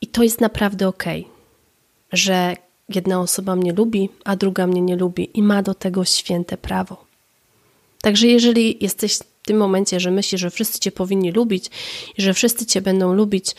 I 0.00 0.06
to 0.06 0.22
jest 0.22 0.40
naprawdę 0.40 0.88
ok, 0.88 1.04
że 2.12 2.56
jedna 2.88 3.20
osoba 3.20 3.56
mnie 3.56 3.72
lubi, 3.72 4.08
a 4.24 4.36
druga 4.36 4.66
mnie 4.66 4.80
nie 4.80 4.96
lubi 4.96 5.38
i 5.38 5.42
ma 5.42 5.62
do 5.62 5.74
tego 5.74 6.04
święte 6.04 6.56
prawo. 6.56 7.04
Także 8.04 8.26
jeżeli 8.26 8.76
jesteś 8.80 9.16
w 9.16 9.22
tym 9.42 9.56
momencie, 9.56 10.00
że 10.00 10.10
myślisz, 10.10 10.40
że 10.40 10.50
wszyscy 10.50 10.78
cię 10.78 10.92
powinni 10.92 11.32
lubić 11.32 11.70
i 12.18 12.22
że 12.22 12.34
wszyscy 12.34 12.66
cię 12.66 12.80
będą 12.80 13.14
lubić, 13.14 13.54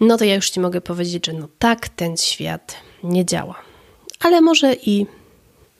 no 0.00 0.16
to 0.16 0.24
ja 0.24 0.34
już 0.34 0.50
ci 0.50 0.60
mogę 0.60 0.80
powiedzieć, 0.80 1.26
że 1.26 1.32
no 1.32 1.48
tak 1.58 1.88
ten 1.88 2.16
świat 2.16 2.76
nie 3.02 3.24
działa. 3.24 3.62
Ale 4.20 4.40
może 4.40 4.74
i 4.74 5.06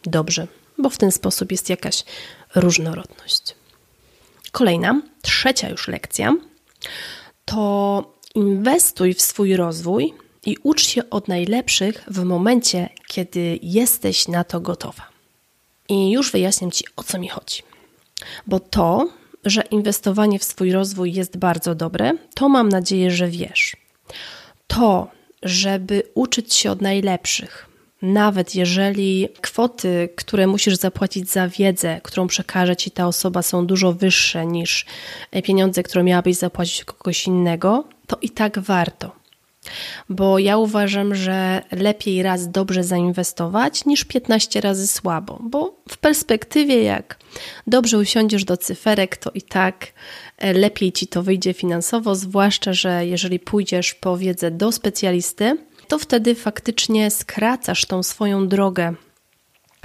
dobrze, 0.05 0.47
bo 0.79 0.91
w 0.91 0.99
ten 0.99 1.13
sposób 1.13 1.53
jest 1.53 1.71
jakaś 1.71 2.05
różnorodność. 2.55 3.55
Kolejna, 4.53 5.03
trzecia 5.23 5.69
już 5.69 5.89
lekcja 5.89 6.37
to 7.45 8.15
inwestuj 8.35 9.15
w 9.15 9.23
swój 9.23 9.57
rozwój 9.57 10.15
i 10.47 10.57
ucz 10.63 10.87
się 10.87 11.11
od 11.11 11.29
najlepszych 11.29 12.05
w 12.07 12.25
momencie, 12.25 12.89
kiedy 13.07 13.59
jesteś 13.63 14.29
na 14.29 14.45
to 14.45 14.61
gotowa. 14.61 15.03
I 15.89 16.11
już 16.11 16.33
wyjaśniam 16.33 16.71
Ci, 16.71 16.85
o 16.97 17.03
co 17.03 17.19
mi 17.19 17.29
chodzi. 17.29 17.70
Bo 18.47 18.61
to, 18.61 19.09
że 19.45 19.63
inwestowanie 19.63 20.39
w 20.39 20.45
swój 20.45 20.73
rozwój 20.73 21.13
jest 21.13 21.37
bardzo 21.37 21.75
dobre, 21.75 22.13
to 22.35 22.49
mam 22.49 22.69
nadzieję, 22.69 23.11
że 23.11 23.29
wiesz. 23.29 23.77
To, 24.67 25.09
żeby 25.43 26.03
uczyć 26.15 26.55
się 26.55 26.71
od 26.71 26.81
najlepszych, 26.81 27.67
nawet 28.03 28.55
jeżeli 28.55 29.29
kwoty, 29.41 30.09
które 30.17 30.47
musisz 30.47 30.77
zapłacić 30.77 31.31
za 31.31 31.49
wiedzę, 31.49 32.01
którą 32.03 32.27
przekaże 32.27 32.77
ci 32.77 32.91
ta 32.91 33.07
osoba, 33.07 33.43
są 33.43 33.67
dużo 33.67 33.93
wyższe 33.93 34.47
niż 34.47 34.87
pieniądze, 35.45 35.83
które 35.83 36.05
miałabyś 36.05 36.37
zapłacić 36.37 36.85
kogoś 36.85 37.27
innego, 37.27 37.85
to 38.07 38.19
i 38.23 38.31
tak 38.31 38.59
warto. 38.59 39.20
Bo 40.09 40.39
ja 40.39 40.57
uważam, 40.57 41.15
że 41.15 41.63
lepiej 41.73 42.23
raz 42.23 42.51
dobrze 42.51 42.85
zainwestować 42.85 43.85
niż 43.85 44.05
15 44.05 44.61
razy 44.61 44.87
słabo, 44.87 45.39
bo 45.43 45.75
w 45.89 45.99
perspektywie, 45.99 46.83
jak 46.83 47.19
dobrze 47.67 47.99
usiądziesz 47.99 48.45
do 48.45 48.57
cyferek, 48.57 49.17
to 49.17 49.31
i 49.31 49.43
tak 49.43 49.87
e, 50.39 50.53
lepiej 50.53 50.93
ci 50.93 51.07
to 51.07 51.23
wyjdzie 51.23 51.53
finansowo, 51.53 52.15
zwłaszcza, 52.15 52.73
że 52.73 53.07
jeżeli 53.07 53.39
pójdziesz 53.39 53.95
po 53.95 54.19
wiedzę 54.19 54.51
do 54.51 54.73
specjalisty, 54.73 55.57
to 55.89 55.99
wtedy 55.99 56.35
faktycznie 56.35 57.11
skracasz 57.11 57.85
tą 57.85 58.03
swoją 58.03 58.49
drogę. 58.49 58.95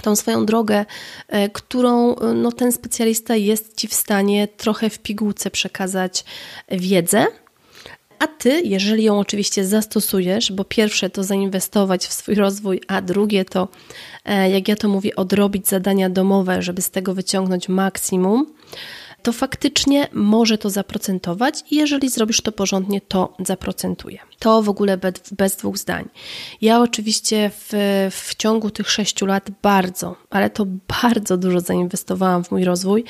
Tą 0.02 0.16
swoją 0.16 0.46
drogę, 0.46 0.84
e, 1.28 1.48
którą 1.48 2.16
e, 2.16 2.34
no, 2.34 2.52
ten 2.52 2.72
specjalista 2.72 3.36
jest 3.36 3.76
ci 3.76 3.88
w 3.88 3.94
stanie 3.94 4.48
trochę 4.48 4.90
w 4.90 4.98
pigułce 4.98 5.50
przekazać 5.50 6.24
wiedzę, 6.68 7.26
a 8.18 8.26
ty, 8.26 8.60
jeżeli 8.64 9.04
ją 9.04 9.18
oczywiście 9.18 9.64
zastosujesz, 9.64 10.52
bo 10.52 10.64
pierwsze 10.64 11.10
to 11.10 11.24
zainwestować 11.24 12.06
w 12.06 12.12
swój 12.12 12.34
rozwój, 12.34 12.80
a 12.88 13.02
drugie 13.02 13.44
to, 13.44 13.68
e, 14.24 14.50
jak 14.50 14.68
ja 14.68 14.76
to 14.76 14.88
mówię, 14.88 15.16
odrobić 15.16 15.68
zadania 15.68 16.10
domowe, 16.10 16.62
żeby 16.62 16.82
z 16.82 16.90
tego 16.90 17.14
wyciągnąć 17.14 17.68
maksimum, 17.68 18.46
to 19.26 19.32
faktycznie 19.32 20.08
może 20.12 20.58
to 20.58 20.70
zaprocentować 20.70 21.64
i 21.70 21.76
jeżeli 21.76 22.08
zrobisz 22.08 22.40
to 22.40 22.52
porządnie, 22.52 23.00
to 23.00 23.34
zaprocentuje. 23.38 24.18
To 24.38 24.62
w 24.62 24.68
ogóle 24.68 24.96
bez, 24.96 25.12
bez 25.36 25.56
dwóch 25.56 25.78
zdań. 25.78 26.08
Ja 26.60 26.80
oczywiście 26.80 27.50
w, 27.54 27.72
w 28.10 28.34
ciągu 28.34 28.70
tych 28.70 28.90
sześciu 28.90 29.26
lat 29.26 29.50
bardzo, 29.62 30.16
ale 30.30 30.50
to 30.50 30.66
bardzo 31.02 31.36
dużo 31.36 31.60
zainwestowałam 31.60 32.44
w 32.44 32.50
mój 32.50 32.64
rozwój. 32.64 33.04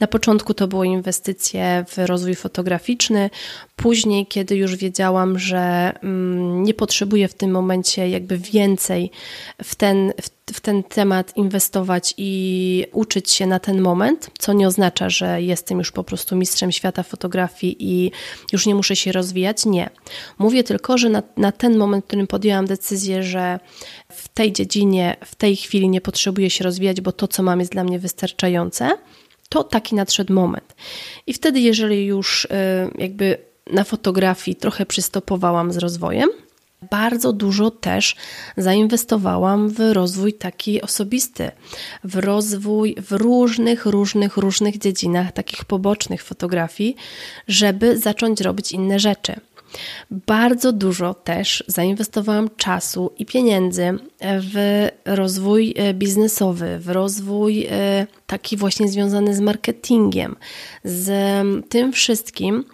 Na 0.00 0.06
początku 0.06 0.54
to 0.54 0.68
były 0.68 0.86
inwestycje 0.86 1.84
w 1.88 1.98
rozwój 1.98 2.34
fotograficzny, 2.34 3.30
później, 3.80 4.26
kiedy 4.26 4.56
już 4.56 4.76
wiedziałam, 4.76 5.38
że 5.38 5.92
mm, 6.02 6.62
nie 6.62 6.74
potrzebuję 6.74 7.28
w 7.28 7.34
tym 7.34 7.50
momencie 7.50 8.08
jakby 8.08 8.38
więcej 8.38 9.10
w 9.64 9.74
ten, 9.74 10.12
w 10.52 10.60
ten 10.60 10.82
temat 10.82 11.36
inwestować 11.36 12.14
i 12.16 12.84
uczyć 12.92 13.30
się 13.30 13.46
na 13.46 13.58
ten 13.58 13.80
moment, 13.80 14.30
co 14.38 14.52
nie 14.52 14.66
oznacza, 14.66 15.10
że 15.10 15.42
jestem 15.42 15.78
już 15.78 15.92
po 15.92 16.04
prostu 16.04 16.36
mistrzem 16.36 16.72
świata 16.72 17.02
fotografii 17.02 17.76
i 17.78 18.10
już 18.52 18.66
nie 18.66 18.74
muszę 18.74 18.96
się 18.96 19.12
rozwijać. 19.12 19.66
Nie. 19.66 19.90
Mówię 20.38 20.64
tylko, 20.64 20.98
że 20.98 21.08
na, 21.08 21.22
na 21.36 21.52
ten 21.52 21.78
moment, 21.78 22.04
w 22.04 22.06
którym 22.06 22.26
podjęłam 22.26 22.66
decyzję, 22.66 23.22
że 23.22 23.60
w 24.12 24.28
tej 24.28 24.52
dziedzinie, 24.52 25.16
w 25.24 25.34
tej 25.34 25.56
chwili 25.56 25.88
nie 25.88 26.00
potrzebuję 26.00 26.50
się 26.50 26.64
rozwijać, 26.64 27.00
bo 27.00 27.12
to, 27.12 27.28
co 27.28 27.42
mam, 27.42 27.60
jest 27.60 27.72
dla 27.72 27.84
mnie 27.84 27.98
wystarczające, 27.98 28.90
to 29.48 29.64
taki 29.64 29.94
nadszedł 29.94 30.32
moment. 30.32 30.74
I 31.26 31.32
wtedy, 31.32 31.60
jeżeli 31.60 32.06
już 32.06 32.44
y, 32.44 32.48
jakby 32.98 33.49
na 33.72 33.84
fotografii 33.84 34.56
trochę 34.56 34.86
przystopowałam 34.86 35.72
z 35.72 35.76
rozwojem, 35.76 36.28
Bardzo 36.90 37.32
dużo 37.32 37.70
też 37.70 38.16
zainwestowałam 38.56 39.68
w 39.68 39.92
rozwój 39.92 40.32
taki 40.32 40.82
osobisty, 40.82 41.50
w 42.04 42.16
rozwój 42.16 42.96
w 42.98 43.12
różnych, 43.12 43.86
różnych, 43.86 44.36
różnych 44.36 44.78
dziedzinach, 44.78 45.32
takich 45.32 45.64
pobocznych 45.64 46.22
fotografii, 46.22 46.96
żeby 47.48 47.98
zacząć 47.98 48.40
robić 48.40 48.72
inne 48.72 48.98
rzeczy. 48.98 49.34
Bardzo 50.10 50.72
dużo 50.72 51.14
też 51.14 51.64
zainwestowałam 51.66 52.50
czasu 52.56 53.12
i 53.18 53.26
pieniędzy 53.26 53.98
w 54.20 54.88
rozwój 55.04 55.74
e, 55.76 55.94
biznesowy, 55.94 56.78
w 56.78 56.88
rozwój 56.88 57.66
e, 57.70 58.06
taki 58.26 58.56
właśnie 58.56 58.88
związany 58.88 59.34
z 59.34 59.40
marketingiem, 59.40 60.36
z 60.84 61.10
tym 61.68 61.92
wszystkim, 61.92 62.64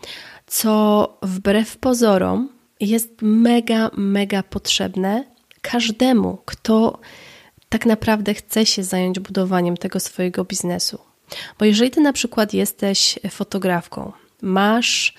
co 0.47 1.19
wbrew 1.23 1.77
pozorom 1.77 2.49
jest 2.81 3.09
mega, 3.23 3.91
mega 3.97 4.43
potrzebne 4.43 5.25
każdemu, 5.63 6.39
kto 6.45 6.99
tak 7.69 7.87
naprawdę 7.87 8.35
chce 8.35 8.67
się 8.67 8.85
zająć 8.85 9.21
budowaniem 9.21 9.77
tego 9.77 10.01
swojego 10.01 10.45
biznesu. 10.45 10.99
Bo 11.59 11.65
jeżeli 11.65 11.91
ty 11.91 12.01
na 12.01 12.13
przykład 12.13 12.55
jesteś 12.55 13.19
fotografką, 13.31 14.13
masz 14.43 15.15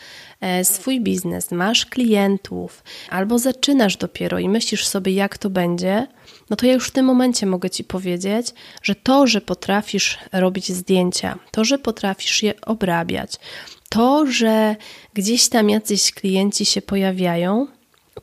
swój 0.64 1.02
biznes, 1.02 1.52
masz 1.52 1.86
klientów, 1.86 2.84
albo 3.10 3.40
zaczynasz 3.40 3.98
dopiero 3.98 4.40
i 4.40 4.50
myślisz 4.50 4.88
sobie, 4.88 5.12
jak 5.12 5.38
to 5.38 5.50
będzie, 5.50 6.08
no 6.50 6.56
to 6.56 6.66
ja 6.66 6.74
już 6.74 6.88
w 6.88 6.92
tym 6.92 7.06
momencie 7.06 7.46
mogę 7.46 7.70
ci 7.70 7.84
powiedzieć, 7.84 8.54
że 8.84 8.96
to, 8.96 9.28
że 9.28 9.42
potrafisz 9.42 10.18
robić 10.34 10.72
zdjęcia, 10.72 11.40
to, 11.52 11.66
że 11.66 11.78
potrafisz 11.78 12.44
je 12.44 12.62
obrabiać, 12.62 13.34
to, 13.90 14.26
że 14.26 14.76
gdzieś 15.14 15.50
tam 15.50 15.70
jacyś 15.70 16.12
klienci 16.12 16.66
się 16.66 16.82
pojawiają, 16.82 17.68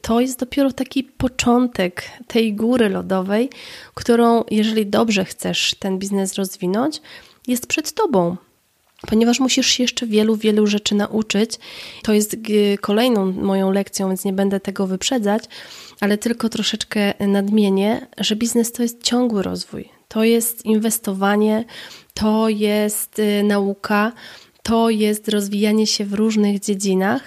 to 0.01 0.21
jest 0.21 0.39
dopiero 0.41 0.73
taki 0.73 1.05
początek 1.05 2.11
tej 2.27 2.55
góry 2.55 2.89
lodowej, 2.89 3.51
którą, 3.95 4.45
jeżeli 4.51 4.87
dobrze 4.87 5.25
chcesz 5.25 5.75
ten 5.79 5.99
biznes 5.99 6.35
rozwinąć, 6.35 7.01
jest 7.47 7.67
przed 7.67 7.93
tobą. 7.93 8.37
Ponieważ 9.07 9.41
musisz 9.41 9.67
się 9.67 9.83
jeszcze 9.83 10.07
wielu, 10.07 10.37
wielu 10.37 10.67
rzeczy 10.67 10.95
nauczyć. 10.95 11.51
To 12.03 12.13
jest 12.13 12.37
kolejną 12.81 13.33
moją 13.33 13.71
lekcją, 13.71 14.09
więc 14.09 14.25
nie 14.25 14.33
będę 14.33 14.61
tego 14.61 14.87
wyprzedzać, 14.87 15.45
ale 16.01 16.19
tylko 16.19 16.49
troszeczkę 16.49 17.15
nadmienię, 17.29 18.07
że 18.19 18.37
biznes 18.37 18.73
to 18.73 18.83
jest 18.83 19.03
ciągły 19.03 19.43
rozwój. 19.43 19.89
To 20.09 20.25
jest 20.25 20.65
inwestowanie, 20.65 21.65
to 22.15 22.49
jest 22.49 23.19
y, 23.19 23.43
nauka, 23.43 24.13
to 24.63 24.91
jest 24.91 25.29
rozwijanie 25.29 25.87
się 25.87 26.05
w 26.05 26.15
różnych 26.15 26.61
dziedzinach, 26.61 27.23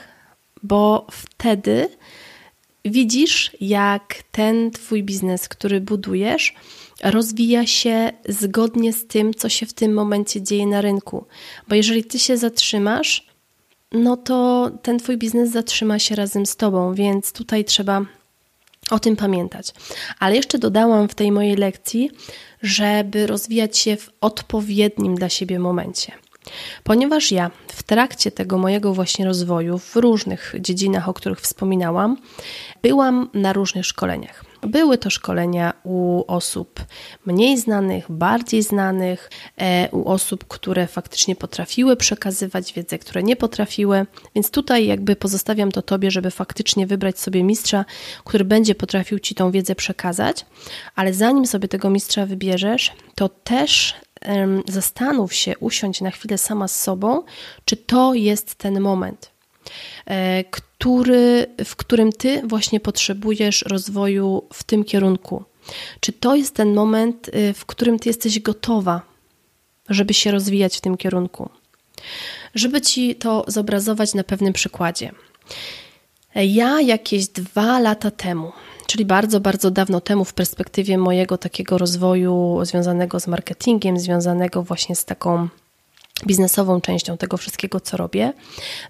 bo 0.63 1.07
wtedy 1.12 1.89
widzisz, 2.86 3.51
jak 3.62 4.15
ten 4.31 4.72
Twój 4.72 5.03
biznes, 5.03 5.50
który 5.50 5.81
budujesz, 5.81 6.55
rozwija 7.04 7.68
się 7.68 8.12
zgodnie 8.30 8.94
z 8.94 9.08
tym, 9.08 9.34
co 9.34 9.50
się 9.50 9.66
w 9.66 9.74
tym 9.74 9.94
momencie 9.94 10.42
dzieje 10.42 10.68
na 10.68 10.82
rynku. 10.82 11.25
Bo 11.68 11.75
jeżeli 11.75 12.04
Ty 12.04 12.20
się 12.20 12.38
zatrzymasz, 12.38 13.27
no 13.92 14.18
to 14.18 14.70
ten 14.82 15.00
Twój 15.00 15.18
biznes 15.18 15.51
zatrzyma 15.51 16.00
się 16.00 16.16
razem 16.16 16.46
z 16.46 16.56
Tobą, 16.56 16.94
więc 16.94 17.32
tutaj 17.32 17.66
trzeba 17.66 18.06
o 18.89 19.00
tym 19.00 19.16
pamiętać. 19.16 19.74
Ale 20.20 20.36
jeszcze 20.36 20.58
dodałam 20.58 21.10
w 21.10 21.16
tej 21.16 21.32
mojej 21.32 21.56
lekcji, 21.56 22.12
żeby 22.62 23.27
rozwijać 23.27 23.77
się 23.77 23.98
w 23.98 24.10
odpowiednim 24.22 25.16
dla 25.16 25.30
siebie 25.30 25.60
momencie. 25.60 26.12
Ponieważ 26.84 27.32
ja 27.32 27.51
w 27.68 27.84
trakcie 27.84 28.32
tego 28.32 28.58
mojego 28.58 28.94
właśnie 28.94 29.25
rozwoju 29.25 29.77
w 29.77 29.96
różnych 29.96 30.56
dziedzinach, 30.60 31.10
o 31.10 31.13
których 31.13 31.42
wspominałam, 31.42 32.18
byłam 32.82 33.30
na 33.34 33.54
różnych 33.54 33.86
szkoleniach. 33.86 34.47
Były 34.61 34.97
to 34.97 35.09
szkolenia 35.09 35.73
u 35.83 36.23
osób 36.27 36.85
mniej 37.25 37.57
znanych, 37.57 38.05
bardziej 38.09 38.63
znanych, 38.63 39.29
e, 39.57 39.89
u 39.91 40.09
osób, 40.09 40.46
które 40.48 40.87
faktycznie 40.87 41.35
potrafiły 41.35 41.96
przekazywać 41.96 42.74
wiedzę, 42.74 43.00
które 43.00 43.24
nie 43.24 43.35
potrafiły, 43.35 44.05
więc 44.35 44.51
tutaj 44.51 44.85
jakby 44.85 45.15
pozostawiam 45.15 45.72
to 45.72 45.81
Tobie, 45.81 46.11
żeby 46.11 46.31
faktycznie 46.31 46.87
wybrać 46.87 47.20
sobie 47.20 47.43
mistrza, 47.43 47.85
który 48.25 48.46
będzie 48.46 48.75
potrafił 48.75 49.20
Ci 49.20 49.35
tą 49.35 49.51
wiedzę 49.51 49.75
przekazać, 49.75 50.46
ale 50.96 51.13
zanim 51.13 51.46
sobie 51.46 51.67
tego 51.67 51.89
mistrza 51.89 52.25
wybierzesz, 52.25 52.91
to 53.15 53.29
też 53.29 53.96
zastanów 54.67 55.33
się, 55.33 55.57
usiądź 55.59 56.01
na 56.01 56.11
chwilę 56.11 56.37
sama 56.37 56.67
z 56.67 56.79
sobą, 56.81 57.24
czy 57.65 57.77
to 57.77 58.13
jest 58.13 58.55
ten 58.55 58.79
moment, 58.79 59.36
który, 60.51 61.46
w 61.66 61.75
którym 61.75 62.12
ty 62.12 62.42
właśnie 62.48 62.80
potrzebujesz 62.80 63.62
rozwoju 63.62 64.44
w 64.53 64.64
tym 64.64 64.84
kierunku. 64.84 65.44
Czy 66.00 66.14
to 66.14 66.36
jest 66.36 66.56
ten 66.56 66.74
moment, 66.74 67.27
y, 67.27 67.53
w 67.53 67.66
którym 67.66 68.00
ty 68.00 68.10
jesteś 68.10 68.40
gotowa, 68.40 69.01
żeby 69.90 70.14
się 70.14 70.32
rozwijać 70.32 70.77
w 70.77 70.82
tym 70.82 70.98
kierunku? 70.98 71.50
Żeby 72.56 72.82
ci 72.82 73.16
to 73.16 73.46
zobrazować 73.48 74.14
na 74.14 74.24
pewnym 74.24 74.53
przykładzie. 74.53 75.12
Ja 76.36 76.82
jakieś 76.82 77.27
dwa 77.27 77.80
lata 77.80 78.12
temu 78.12 78.51
czyli 78.88 79.06
bardzo, 79.06 79.40
bardzo 79.40 79.72
dawno 79.72 80.01
temu, 80.01 80.25
w 80.25 80.34
perspektywie 80.34 80.98
mojego 80.98 81.38
takiego 81.38 81.77
rozwoju 81.77 82.60
związanego 82.64 83.20
z 83.20 83.27
marketingiem, 83.27 84.00
związanego 84.00 84.64
właśnie 84.64 84.96
z 84.96 85.06
taką 85.06 85.48
biznesową 86.25 86.82
częścią 86.82 87.18
tego 87.18 87.38
wszystkiego, 87.38 87.80
co 87.80 87.98
robię, 87.98 88.34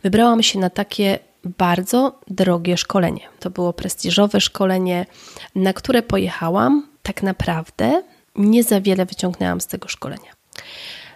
wybrałam 0.04 0.44
się 0.44 0.60
na 0.60 0.70
takie 0.70 1.20
bardzo 1.44 2.20
drogie 2.28 2.78
szkolenie. 2.78 3.22
To 3.40 3.50
było 3.50 3.74
prestiżowe 3.74 4.42
szkolenie, 4.42 5.06
na 5.56 5.74
które 5.74 6.02
pojechałam. 6.02 6.88
Tak 7.04 7.24
naprawdę 7.24 8.04
nie 8.36 8.64
za 8.64 8.82
wiele 8.82 9.06
wyciągnęłam 9.06 9.62
z 9.62 9.68
tego 9.68 9.88
szkolenia. 9.88 10.32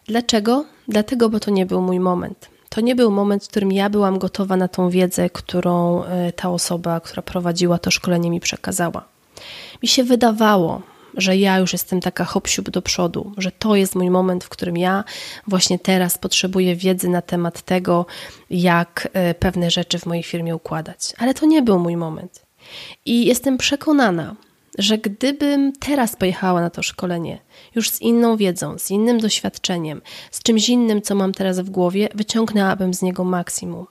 Dlaczego? 0.06 0.66
Dlatego, 0.88 1.30
bo 1.30 1.40
to 1.40 1.52
nie 1.52 1.66
był 1.66 1.82
mój 1.82 2.00
moment 2.00 2.52
to 2.76 2.82
nie 2.82 2.96
był 2.96 3.12
moment, 3.12 3.46
w 3.46 3.48
którym 3.48 3.72
ja 3.72 3.90
byłam 3.90 4.20
gotowa 4.20 4.58
na 4.58 4.68
tą 4.68 4.90
wiedzę, 4.90 5.30
którą 5.30 6.04
e, 6.04 6.32
ta 6.32 6.50
osoba, 6.50 7.00
która 7.00 7.22
prowadziła 7.22 7.78
to 7.78 7.92
szkolenie, 7.92 8.30
mi 8.30 8.40
przekazała. 8.40 9.06
Mi 9.84 9.88
się 9.88 10.04
wydawało, 10.04 10.82
że 11.18 11.38
ja 11.38 11.58
już 11.58 11.74
jestem 11.74 12.02
taka 12.02 12.26
hop 12.26 12.48
do 12.72 12.82
przodu, 12.82 13.32
że 13.38 13.52
to 13.52 13.76
jest 13.76 13.96
mój 13.96 14.10
moment, 14.10 14.44
w 14.44 14.50
którym 14.50 14.78
ja 14.78 15.04
właśnie 15.48 15.80
teraz 15.80 16.18
potrzebuję 16.18 16.76
wiedzy 16.76 17.10
na 17.10 17.22
temat 17.22 17.62
tego, 17.62 18.06
jak 18.50 19.10
e, 19.14 19.34
pewne 19.34 19.72
rzeczy 19.72 20.00
w 20.00 20.06
mojej 20.06 20.24
firmie 20.24 20.56
układać. 20.56 21.00
Ale 21.18 21.34
to 21.34 21.46
nie 21.46 21.62
był 21.62 21.80
mój 21.80 21.98
moment. 21.98 22.46
I 23.06 23.26
jestem 23.26 23.58
przekonana, 23.58 24.36
że 24.78 24.98
gdybym 24.98 25.74
teraz 25.80 26.16
pojechała 26.16 26.62
na 26.62 26.70
to 26.70 26.84
szkolenie, 26.84 27.40
już 27.76 27.90
z 27.90 28.02
inną 28.02 28.38
wiedzą, 28.38 28.80
z 28.80 28.92
innym 28.92 29.20
doświadczeniem, 29.20 30.02
z 30.32 30.44
czymś 30.44 30.70
innym, 30.70 31.02
co 31.02 31.16
mam 31.16 31.34
teraz 31.34 31.60
w 31.60 31.70
głowie, 31.70 32.10
wyciągnęłabym 32.16 32.94
z 32.94 33.02
niego 33.02 33.24
maksimum. 33.24 33.86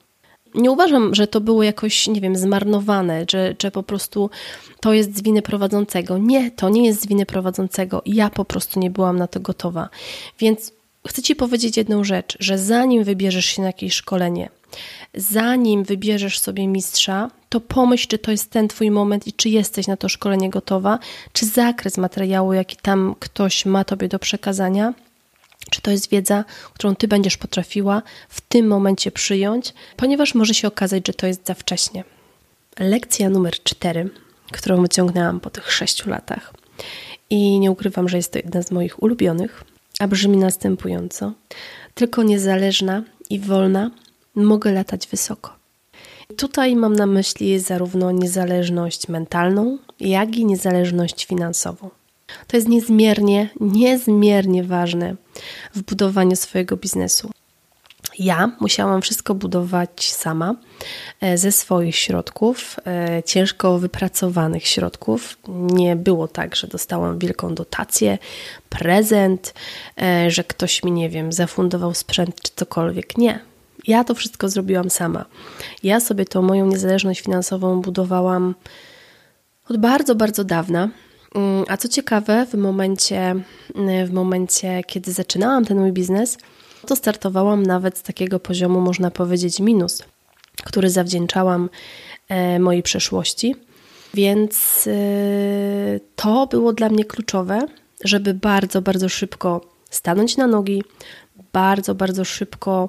Nie 0.54 0.70
uważam, 0.70 1.14
że 1.14 1.26
to 1.26 1.40
było 1.40 1.62
jakoś, 1.62 2.08
nie 2.08 2.20
wiem, 2.20 2.36
zmarnowane, 2.36 3.24
że, 3.30 3.54
że 3.62 3.70
po 3.70 3.82
prostu 3.82 4.30
to 4.80 4.92
jest 4.92 5.16
z 5.16 5.22
winy 5.22 5.42
prowadzącego. 5.42 6.18
Nie, 6.18 6.50
to 6.50 6.68
nie 6.68 6.86
jest 6.86 7.02
z 7.02 7.06
winy 7.06 7.26
prowadzącego. 7.26 8.02
Ja 8.06 8.30
po 8.30 8.44
prostu 8.44 8.80
nie 8.80 8.90
byłam 8.90 9.18
na 9.18 9.26
to 9.26 9.40
gotowa. 9.40 9.88
Więc 10.38 10.72
chcę 11.08 11.22
Ci 11.22 11.36
powiedzieć 11.36 11.76
jedną 11.76 12.04
rzecz, 12.04 12.36
że 12.40 12.58
zanim 12.58 13.04
wybierzesz 13.04 13.46
się 13.46 13.62
na 13.62 13.68
jakieś 13.68 13.94
szkolenie, 13.94 14.48
zanim 15.14 15.84
wybierzesz 15.84 16.38
sobie 16.38 16.66
mistrza, 16.66 17.30
to 17.48 17.60
pomyśl, 17.60 18.08
czy 18.08 18.18
to 18.18 18.30
jest 18.30 18.50
ten 18.50 18.68
Twój 18.68 18.90
moment 18.90 19.26
i 19.26 19.32
czy 19.32 19.48
jesteś 19.48 19.86
na 19.86 19.96
to 19.96 20.08
szkolenie 20.08 20.50
gotowa, 20.50 20.98
czy 21.32 21.46
zakres 21.46 21.98
materiału, 21.98 22.52
jaki 22.52 22.76
tam 22.76 23.14
ktoś 23.20 23.66
ma 23.66 23.84
Tobie 23.84 24.08
do 24.08 24.18
przekazania, 24.18 24.94
czy 25.70 25.82
to 25.82 25.90
jest 25.90 26.10
wiedza, 26.10 26.44
którą 26.74 26.96
Ty 26.96 27.08
będziesz 27.08 27.36
potrafiła 27.36 28.02
w 28.28 28.40
tym 28.40 28.66
momencie 28.66 29.10
przyjąć, 29.10 29.74
ponieważ 29.96 30.34
może 30.34 30.54
się 30.54 30.68
okazać, 30.68 31.06
że 31.06 31.12
to 31.12 31.26
jest 31.26 31.46
za 31.46 31.54
wcześnie. 31.54 32.04
Lekcja 32.78 33.30
numer 33.30 33.62
cztery, 33.62 34.10
którą 34.52 34.82
wyciągnęłam 34.82 35.40
po 35.40 35.50
tych 35.50 35.72
sześciu 35.72 36.10
latach 36.10 36.52
i 37.30 37.58
nie 37.58 37.70
ukrywam, 37.70 38.08
że 38.08 38.16
jest 38.16 38.32
to 38.32 38.38
jedna 38.38 38.62
z 38.62 38.70
moich 38.70 39.02
ulubionych, 39.02 39.64
a 39.98 40.08
brzmi 40.08 40.36
następująco: 40.36 41.32
tylko 41.94 42.22
niezależna 42.22 43.02
i 43.30 43.40
wolna 43.40 43.90
mogę 44.34 44.72
latać 44.72 45.06
wysoko. 45.06 45.60
Tutaj 46.36 46.76
mam 46.76 46.96
na 46.96 47.06
myśli 47.06 47.58
zarówno 47.58 48.10
niezależność 48.12 49.08
mentalną, 49.08 49.78
jak 50.00 50.36
i 50.36 50.44
niezależność 50.44 51.26
finansową. 51.26 51.90
To 52.46 52.56
jest 52.56 52.68
niezmiernie, 52.68 53.50
niezmiernie 53.60 54.64
ważne 54.64 55.16
w 55.74 55.82
budowaniu 55.82 56.36
swojego 56.36 56.76
biznesu. 56.76 57.30
Ja 58.18 58.52
musiałam 58.60 59.02
wszystko 59.02 59.34
budować 59.34 60.12
sama 60.12 60.54
e, 61.20 61.38
ze 61.38 61.52
swoich 61.52 61.96
środków, 61.96 62.76
e, 62.86 63.22
ciężko 63.22 63.78
wypracowanych 63.78 64.66
środków. 64.66 65.38
Nie 65.48 65.96
było 65.96 66.28
tak, 66.28 66.56
że 66.56 66.66
dostałam 66.66 67.18
wielką 67.18 67.54
dotację, 67.54 68.18
prezent, 68.68 69.54
e, 70.02 70.30
że 70.30 70.44
ktoś 70.44 70.82
mi, 70.82 70.92
nie 70.92 71.08
wiem, 71.08 71.32
zafundował 71.32 71.94
sprzęt 71.94 72.42
czy 72.42 72.52
cokolwiek. 72.56 73.18
Nie. 73.18 73.40
Ja 73.86 74.04
to 74.04 74.14
wszystko 74.14 74.48
zrobiłam 74.48 74.90
sama. 74.90 75.24
Ja 75.82 76.00
sobie 76.00 76.24
tą 76.24 76.42
moją 76.42 76.66
niezależność 76.66 77.20
finansową 77.20 77.80
budowałam 77.80 78.54
od 79.68 79.76
bardzo, 79.76 80.14
bardzo 80.14 80.44
dawna. 80.44 80.88
Mm, 81.34 81.64
a 81.68 81.76
co 81.76 81.88
ciekawe, 81.88 82.46
w 82.46 82.54
momencie, 82.54 83.34
mm, 83.74 84.06
w 84.06 84.12
momencie, 84.12 84.82
kiedy 84.86 85.12
zaczynałam 85.12 85.64
ten 85.64 85.80
mój 85.80 85.92
biznes, 85.92 86.38
to 86.86 86.96
startowałam 86.96 87.62
nawet 87.62 87.98
z 87.98 88.02
takiego 88.02 88.40
poziomu, 88.40 88.80
można 88.80 89.10
powiedzieć, 89.10 89.60
minus, 89.60 90.02
który 90.64 90.90
zawdzięczałam 90.90 91.68
e, 92.28 92.58
mojej 92.58 92.82
przeszłości. 92.82 93.54
Więc 94.14 94.86
e, 94.86 94.92
to 96.16 96.46
było 96.46 96.72
dla 96.72 96.88
mnie 96.88 97.04
kluczowe, 97.04 97.66
żeby 98.04 98.34
bardzo, 98.34 98.82
bardzo 98.82 99.08
szybko 99.08 99.60
stanąć 99.90 100.36
na 100.36 100.46
nogi, 100.46 100.82
bardzo, 101.52 101.94
bardzo 101.94 102.24
szybko 102.24 102.88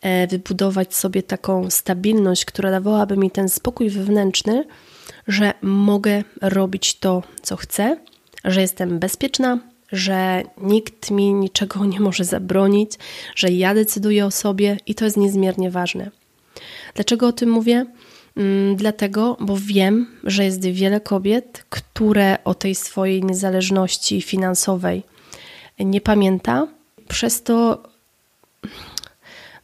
e, 0.00 0.26
wybudować 0.26 0.94
sobie 0.94 1.22
taką 1.22 1.70
stabilność, 1.70 2.44
która 2.44 2.70
dawałaby 2.70 3.16
mi 3.16 3.30
ten 3.30 3.48
spokój 3.48 3.90
wewnętrzny, 3.90 4.64
że 5.28 5.54
mogę 5.62 6.24
robić 6.40 6.98
to, 6.98 7.22
co 7.42 7.56
chcę, 7.56 7.96
że 8.44 8.60
jestem 8.60 8.98
bezpieczna, 8.98 9.58
że 9.92 10.42
nikt 10.58 11.10
mi 11.10 11.34
niczego 11.34 11.84
nie 11.84 12.00
może 12.00 12.24
zabronić, 12.24 12.92
że 13.36 13.48
ja 13.48 13.74
decyduję 13.74 14.26
o 14.26 14.30
sobie 14.30 14.76
i 14.86 14.94
to 14.94 15.04
jest 15.04 15.16
niezmiernie 15.16 15.70
ważne. 15.70 16.10
Dlaczego 16.94 17.26
o 17.26 17.32
tym 17.32 17.50
mówię? 17.50 17.86
Mm, 18.36 18.76
dlatego, 18.76 19.36
bo 19.40 19.56
wiem, 19.60 20.06
że 20.24 20.44
jest 20.44 20.66
wiele 20.66 21.00
kobiet, 21.00 21.64
które 21.70 22.38
o 22.44 22.54
tej 22.54 22.74
swojej 22.74 23.24
niezależności 23.24 24.22
finansowej 24.22 25.02
nie 25.78 26.00
pamięta, 26.00 26.66
przez 27.08 27.42
to 27.42 27.82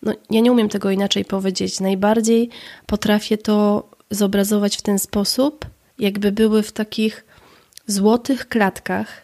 no, 0.02 0.12
ja 0.30 0.40
nie 0.40 0.52
umiem 0.52 0.68
tego 0.68 0.90
inaczej 0.90 1.24
powiedzieć. 1.24 1.80
Najbardziej 1.80 2.50
potrafię 2.86 3.38
to 3.38 3.88
zobrazować 4.10 4.76
w 4.76 4.82
ten 4.82 4.98
sposób, 4.98 5.66
jakby 5.98 6.32
były 6.32 6.62
w 6.62 6.72
takich 6.72 7.24
złotych 7.86 8.48
klatkach, 8.48 9.22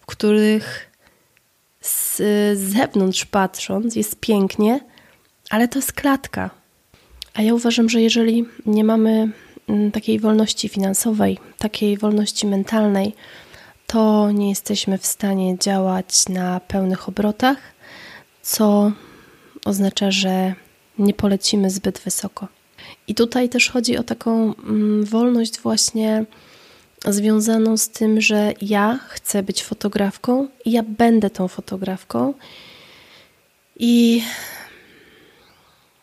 w 0.00 0.06
których 0.06 0.90
z 1.80 2.20
zewnątrz 2.58 3.24
patrząc 3.24 3.96
jest 3.96 4.20
pięknie, 4.20 4.80
ale 5.50 5.68
to 5.68 5.78
jest 5.78 5.92
klatka. 5.92 6.50
A 7.34 7.42
ja 7.42 7.54
uważam, 7.54 7.88
że 7.88 8.00
jeżeli 8.00 8.44
nie 8.66 8.84
mamy 8.84 9.30
mm, 9.68 9.92
takiej 9.92 10.20
wolności 10.20 10.68
finansowej, 10.68 11.38
takiej 11.58 11.98
wolności 11.98 12.46
mentalnej, 12.46 13.14
to 13.86 14.30
nie 14.30 14.48
jesteśmy 14.48 14.98
w 14.98 15.06
stanie 15.06 15.58
działać 15.58 16.28
na 16.28 16.60
pełnych 16.60 17.08
obrotach, 17.08 17.58
co 18.42 18.92
oznacza, 19.64 20.10
że 20.10 20.54
nie 20.98 21.14
polecimy 21.14 21.70
zbyt 21.70 21.98
wysoko. 21.98 22.48
I 23.08 23.14
tutaj 23.14 23.48
też 23.48 23.70
chodzi 23.70 23.98
o 23.98 24.02
taką 24.02 24.54
mm, 24.54 25.04
wolność 25.04 25.60
właśnie 25.60 26.24
związaną 27.04 27.76
z 27.76 27.88
tym, 27.88 28.20
że 28.20 28.52
ja 28.62 28.98
chcę 29.08 29.42
być 29.42 29.62
fotografką 29.62 30.48
i 30.64 30.72
ja 30.72 30.82
będę 30.82 31.30
tą 31.30 31.48
fotografką. 31.48 32.34
I 33.78 34.22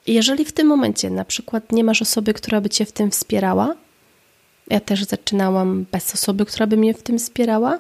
jeżeli 0.08 0.46
w 0.46 0.52
tym 0.52 0.68
momencie 0.68 1.10
na 1.10 1.26
przykład 1.26 1.72
nie 1.72 1.84
masz 1.84 2.02
osoby, 2.02 2.34
która 2.34 2.62
by 2.62 2.70
cię 2.70 2.86
w 2.86 2.92
tym 2.92 3.12
wspierała, 3.12 3.76
ja 4.70 4.80
też 4.80 5.04
zaczynałam 5.04 5.86
bez 5.92 6.14
osoby, 6.14 6.46
która 6.46 6.68
by 6.68 6.78
mnie 6.78 6.94
w 6.94 7.04
tym 7.04 7.20
wspierała, 7.20 7.80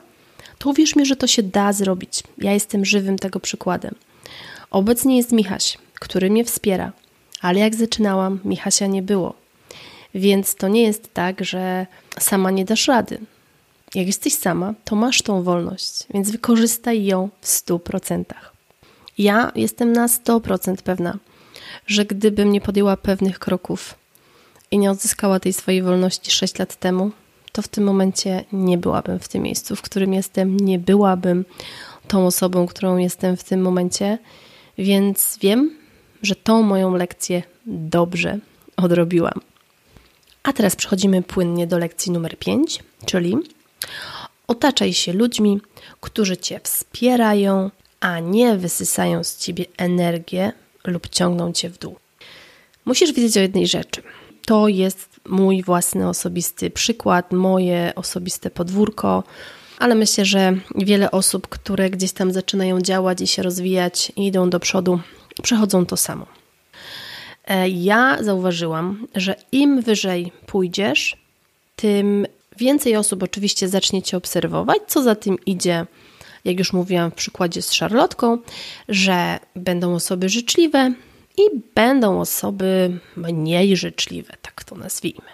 to 0.58 0.70
uwierz 0.70 0.96
mi, 0.96 1.06
że 1.06 1.16
to 1.16 1.28
się 1.28 1.44
da 1.44 1.74
zrobić. 1.74 2.24
Ja 2.38 2.54
jestem 2.54 2.86
żywym 2.86 3.20
tego 3.20 3.40
przykładem. 3.40 3.96
Obecnie 4.72 5.18
jest 5.18 5.32
Michaś, 5.32 5.78
który 5.94 6.30
mnie 6.30 6.46
wspiera, 6.46 6.92
ale 7.44 7.60
jak 7.60 7.76
zaczynałam, 7.76 8.40
Michasia 8.46 8.88
nie 8.88 9.02
było. 9.02 9.34
Więc 10.16 10.56
to 10.56 10.68
nie 10.68 10.82
jest 10.82 11.14
tak, 11.14 11.46
że 11.46 11.88
sama 12.20 12.52
nie 12.52 12.66
dasz 12.66 12.88
rady. 12.88 13.20
Jak 13.96 14.08
jesteś 14.08 14.34
sama, 14.34 14.74
to 14.86 14.96
masz 14.96 15.22
tą 15.22 15.44
wolność, 15.44 16.04
więc 16.14 16.32
wykorzystaj 16.32 17.06
ją 17.06 17.30
w 17.42 17.48
100%. 17.48 18.24
Ja 19.18 19.52
jestem 19.56 19.94
na 19.94 20.08
100% 20.08 20.76
pewna, 20.76 21.18
że 21.88 22.06
gdybym 22.06 22.52
nie 22.52 22.62
podjęła 22.62 22.98
pewnych 22.98 23.40
kroków 23.40 23.96
i 24.72 24.78
nie 24.78 24.92
odzyskała 24.92 25.40
tej 25.40 25.54
swojej 25.54 25.82
wolności 25.82 26.32
6 26.32 26.60
lat 26.60 26.76
temu, 26.76 27.12
to 27.52 27.62
w 27.62 27.68
tym 27.68 27.84
momencie 27.84 28.44
nie 28.52 28.78
byłabym 28.78 29.20
w 29.20 29.28
tym 29.28 29.44
miejscu, 29.44 29.76
w 29.76 29.82
którym 29.82 30.14
jestem, 30.14 30.58
nie 30.60 30.80
byłabym 30.80 31.46
tą 32.08 32.26
osobą, 32.26 32.68
którą 32.68 32.98
jestem 32.98 33.38
w 33.38 33.44
tym 33.44 33.62
momencie, 33.62 34.18
więc 34.78 35.38
wiem, 35.42 35.83
że 36.24 36.36
tą 36.36 36.62
moją 36.62 36.96
lekcję 36.96 37.44
dobrze 37.66 38.40
odrobiłam. 38.78 39.42
A 40.44 40.54
teraz 40.54 40.76
przechodzimy 40.76 41.22
płynnie 41.22 41.68
do 41.68 41.78
lekcji 41.78 42.12
numer 42.12 42.40
5, 42.40 42.84
czyli 43.06 43.38
otaczaj 44.48 44.94
się 44.94 45.14
ludźmi, 45.14 45.62
którzy 46.02 46.38
cię 46.38 46.60
wspierają, 46.64 47.72
a 48.00 48.20
nie 48.20 48.58
wysysają 48.58 49.24
z 49.24 49.38
ciebie 49.38 49.66
energię 49.78 50.52
lub 50.86 51.10
ciągną 51.10 51.54
cię 51.54 51.70
w 51.70 51.78
dół. 51.78 51.96
Musisz 52.86 53.14
wiedzieć 53.14 53.38
o 53.38 53.40
jednej 53.40 53.68
rzeczy. 53.68 54.04
To 54.46 54.68
jest 54.68 55.10
mój 55.26 55.64
własny 55.64 56.10
osobisty 56.10 56.70
przykład, 56.70 57.32
moje 57.32 57.94
osobiste 57.96 58.50
podwórko, 58.50 59.24
ale 59.80 59.96
myślę, 59.96 60.26
że 60.26 60.54
wiele 60.76 61.12
osób, 61.12 61.48
które 61.48 61.90
gdzieś 61.90 62.12
tam 62.12 62.32
zaczynają 62.32 62.82
działać 62.82 63.22
i 63.22 63.28
się 63.28 63.44
rozwijać 63.44 64.12
i 64.16 64.28
idą 64.28 64.50
do 64.50 64.60
przodu, 64.60 65.00
przechodzą 65.42 65.86
to 65.86 65.98
samo. 65.98 66.26
E, 67.46 67.70
ja 67.70 68.24
zauważyłam, 68.24 69.08
że 69.16 69.36
im 69.52 69.82
wyżej 69.82 70.32
pójdziesz, 70.46 71.18
tym 71.76 72.28
więcej 72.58 72.96
osób 72.96 73.24
oczywiście 73.24 73.68
zacznie 73.68 74.02
cię 74.02 74.18
obserwować, 74.18 74.80
co 74.88 75.04
za 75.04 75.16
tym 75.16 75.38
idzie, 75.46 75.86
jak 76.46 76.60
już 76.60 76.74
mówiłam 76.74 77.12
w 77.12 77.16
przykładzie 77.16 77.62
z 77.62 77.74
Szarlotką, 77.74 78.38
że 78.90 79.40
będą 79.56 79.96
osoby 79.96 80.30
życzliwe 80.30 80.94
i 81.38 81.42
będą 81.76 82.20
osoby 82.20 83.00
mniej 83.16 83.78
życzliwe, 83.78 84.34
tak 84.42 84.64
to 84.64 84.76
nazwijmy. 84.76 85.30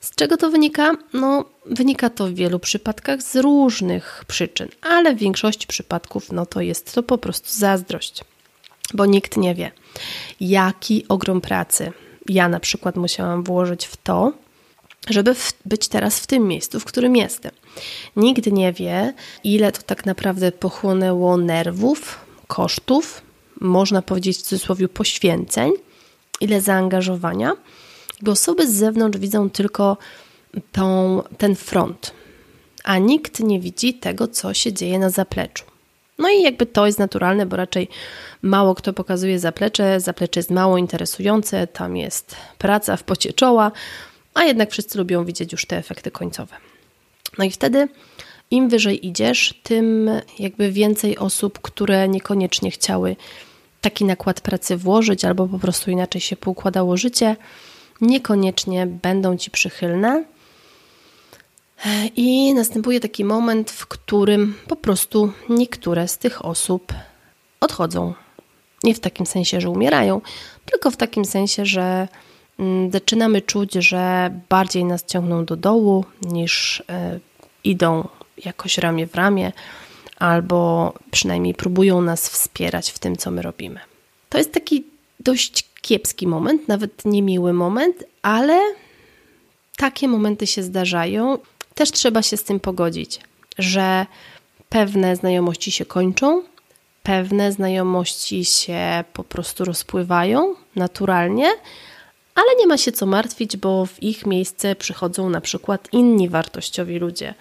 Z 0.00 0.14
czego 0.14 0.36
to 0.36 0.50
wynika? 0.50 0.96
No, 1.12 1.44
wynika 1.66 2.10
to 2.10 2.26
w 2.26 2.34
wielu 2.34 2.58
przypadkach 2.58 3.22
z 3.22 3.36
różnych 3.36 4.24
przyczyn, 4.26 4.68
ale 4.82 5.14
w 5.14 5.18
większości 5.18 5.66
przypadków 5.66 6.32
no 6.32 6.46
to 6.46 6.60
jest 6.60 6.94
to 6.94 7.02
po 7.02 7.18
prostu 7.18 7.48
zazdrość 7.50 8.24
bo 8.94 9.06
nikt 9.06 9.36
nie 9.36 9.54
wie, 9.54 9.72
jaki 10.40 11.08
ogrom 11.08 11.40
pracy 11.40 11.92
ja 12.28 12.48
na 12.48 12.60
przykład 12.60 12.96
musiałam 12.96 13.42
włożyć 13.44 13.86
w 13.86 13.96
to, 13.96 14.32
żeby 15.08 15.34
w, 15.34 15.52
być 15.64 15.88
teraz 15.88 16.20
w 16.20 16.26
tym 16.26 16.48
miejscu, 16.48 16.80
w 16.80 16.84
którym 16.84 17.16
jestem. 17.16 17.52
Nikt 18.16 18.46
nie 18.46 18.72
wie, 18.72 19.14
ile 19.44 19.72
to 19.72 19.82
tak 19.82 20.06
naprawdę 20.06 20.52
pochłonęło 20.52 21.36
nerwów, 21.36 22.18
kosztów, 22.46 23.22
można 23.60 24.02
powiedzieć 24.02 24.38
w 24.38 24.42
cudzysłowie 24.42 24.88
poświęceń, 24.88 25.72
ile 26.40 26.60
zaangażowania, 26.60 27.52
bo 28.22 28.32
osoby 28.32 28.66
z 28.66 28.74
zewnątrz 28.74 29.18
widzą 29.18 29.50
tylko 29.50 29.96
tą, 30.72 31.22
ten 31.38 31.56
front, 31.56 32.12
a 32.84 32.98
nikt 32.98 33.40
nie 33.40 33.60
widzi 33.60 33.94
tego, 33.94 34.28
co 34.28 34.54
się 34.54 34.72
dzieje 34.72 34.98
na 34.98 35.10
zapleczu. 35.10 35.69
No 36.20 36.28
i 36.30 36.42
jakby 36.42 36.66
to 36.66 36.86
jest 36.86 36.98
naturalne, 36.98 37.46
bo 37.46 37.56
raczej 37.56 37.88
mało 38.42 38.74
kto 38.74 38.92
pokazuje 38.92 39.38
zaplecze. 39.38 40.00
Zaplecze 40.00 40.40
jest 40.40 40.50
mało 40.50 40.78
interesujące, 40.78 41.66
tam 41.66 41.96
jest 41.96 42.36
praca 42.58 42.96
w 42.96 43.02
pocie 43.02 43.32
czoła, 43.32 43.72
a 44.34 44.44
jednak 44.44 44.70
wszyscy 44.70 44.98
lubią 44.98 45.24
widzieć 45.24 45.52
już 45.52 45.66
te 45.66 45.76
efekty 45.76 46.10
końcowe. 46.10 46.56
No 47.38 47.44
i 47.44 47.50
wtedy 47.50 47.88
im 48.50 48.68
wyżej 48.68 49.06
idziesz, 49.06 49.60
tym 49.62 50.10
jakby 50.38 50.72
więcej 50.72 51.18
osób, 51.18 51.58
które 51.58 52.08
niekoniecznie 52.08 52.70
chciały 52.70 53.16
taki 53.80 54.04
nakład 54.04 54.40
pracy 54.40 54.76
włożyć, 54.76 55.24
albo 55.24 55.46
po 55.48 55.58
prostu 55.58 55.90
inaczej 55.90 56.20
się 56.20 56.36
poukładało 56.36 56.96
życie, 56.96 57.36
niekoniecznie 58.00 58.86
będą 58.86 59.36
ci 59.36 59.50
przychylne 59.50 60.24
i 62.16 62.54
następuje 62.54 63.00
taki 63.00 63.24
moment, 63.24 63.70
w 63.70 63.86
którym 63.86 64.54
po 64.68 64.76
prostu 64.76 65.32
niektóre 65.48 66.08
z 66.08 66.18
tych 66.18 66.44
osób 66.44 66.92
odchodzą. 67.60 68.14
Nie 68.82 68.94
w 68.94 69.00
takim 69.00 69.26
sensie, 69.26 69.60
że 69.60 69.70
umierają, 69.70 70.20
tylko 70.64 70.90
w 70.90 70.96
takim 70.96 71.24
sensie, 71.24 71.66
że 71.66 72.08
mm, 72.58 72.92
zaczynamy 72.92 73.42
czuć, 73.42 73.74
że 73.74 74.30
bardziej 74.48 74.84
nas 74.84 75.04
ciągną 75.04 75.44
do 75.44 75.56
dołu 75.56 76.04
niż 76.22 76.82
e, 76.88 77.20
idą 77.64 78.08
jakoś 78.44 78.78
ramię 78.78 79.06
w 79.06 79.14
ramię, 79.14 79.52
albo 80.16 80.92
przynajmniej 81.10 81.54
próbują 81.54 82.02
nas 82.02 82.28
wspierać 82.28 82.90
w 82.90 82.98
tym, 82.98 83.16
co 83.16 83.30
my 83.30 83.42
robimy. 83.42 83.80
To 84.28 84.38
jest 84.38 84.52
taki 84.52 84.84
dość 85.20 85.68
kiepski 85.80 86.26
moment, 86.26 86.68
nawet 86.68 87.04
niemiły 87.04 87.52
moment, 87.52 88.04
ale 88.22 88.60
takie 89.76 90.08
momenty 90.08 90.46
się 90.46 90.62
zdarzają 90.62 91.38
też 91.80 91.90
trzeba 91.90 92.22
się 92.22 92.36
z 92.36 92.44
tym 92.44 92.60
pogodzić, 92.60 93.20
że 93.58 94.06
pewne 94.68 95.16
znajomości 95.16 95.72
się 95.72 95.84
kończą, 95.84 96.42
pewne 97.02 97.52
znajomości 97.52 98.44
się 98.44 99.04
po 99.12 99.24
prostu 99.24 99.64
rozpływają 99.64 100.54
naturalnie, 100.76 101.46
ale 102.34 102.56
nie 102.58 102.66
ma 102.66 102.76
się 102.76 102.92
co 102.92 103.06
martwić, 103.06 103.56
bo 103.56 103.86
w 103.86 104.02
ich 104.02 104.26
miejsce 104.26 104.76
przychodzą 104.76 105.30
na 105.30 105.40
przykład 105.40 105.88
inni 105.92 106.28
wartościowi 106.28 106.98
ludzie. 106.98 107.34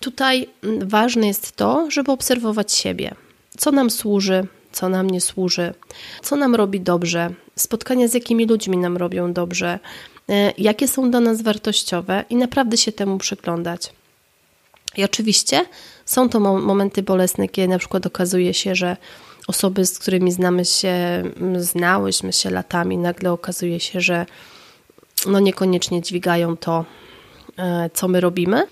Tutaj 0.00 0.48
mm, 0.62 0.88
ważne 0.88 1.26
jest 1.26 1.56
to, 1.56 1.90
żeby 1.90 2.12
obserwować 2.12 2.72
siebie, 2.72 3.14
co 3.58 3.72
nam 3.72 3.90
służy, 3.90 4.46
co 4.72 4.88
nam 4.88 5.10
nie 5.10 5.20
służy, 5.20 5.74
co 6.22 6.36
nam 6.36 6.54
robi 6.54 6.80
dobrze, 6.80 7.30
spotkania 7.56 8.08
z 8.08 8.14
jakimi 8.14 8.46
ludźmi 8.46 8.76
nam 8.76 8.96
robią 8.96 9.32
dobrze, 9.32 9.78
jakie 10.58 10.88
są 10.88 11.10
dla 11.10 11.20
nas 11.20 11.42
wartościowe 11.42 12.24
i 12.30 12.36
naprawdę 12.36 12.76
się 12.76 12.92
temu 12.92 13.18
przyglądać. 13.18 13.92
I 14.96 15.04
oczywiście 15.04 15.66
są 16.06 16.28
to 16.28 16.40
momenty 16.40 17.02
bolesne, 17.02 17.48
kiedy 17.48 17.68
na 17.68 17.78
przykład 17.78 18.06
okazuje 18.06 18.54
się, 18.54 18.74
że 18.74 18.96
osoby, 19.46 19.86
z 19.86 19.98
którymi 19.98 20.32
znamy 20.32 20.64
się, 20.64 21.22
znałyśmy 21.56 22.32
się 22.32 22.50
latami, 22.50 22.98
nagle 22.98 23.32
okazuje 23.32 23.80
się, 23.80 24.00
że 24.00 24.26
no 25.26 25.40
niekoniecznie 25.40 26.02
dźwigają 26.02 26.56
to, 26.56 26.84
e, 27.58 27.90
co 27.94 28.08
my 28.08 28.20
robimy. 28.20 28.66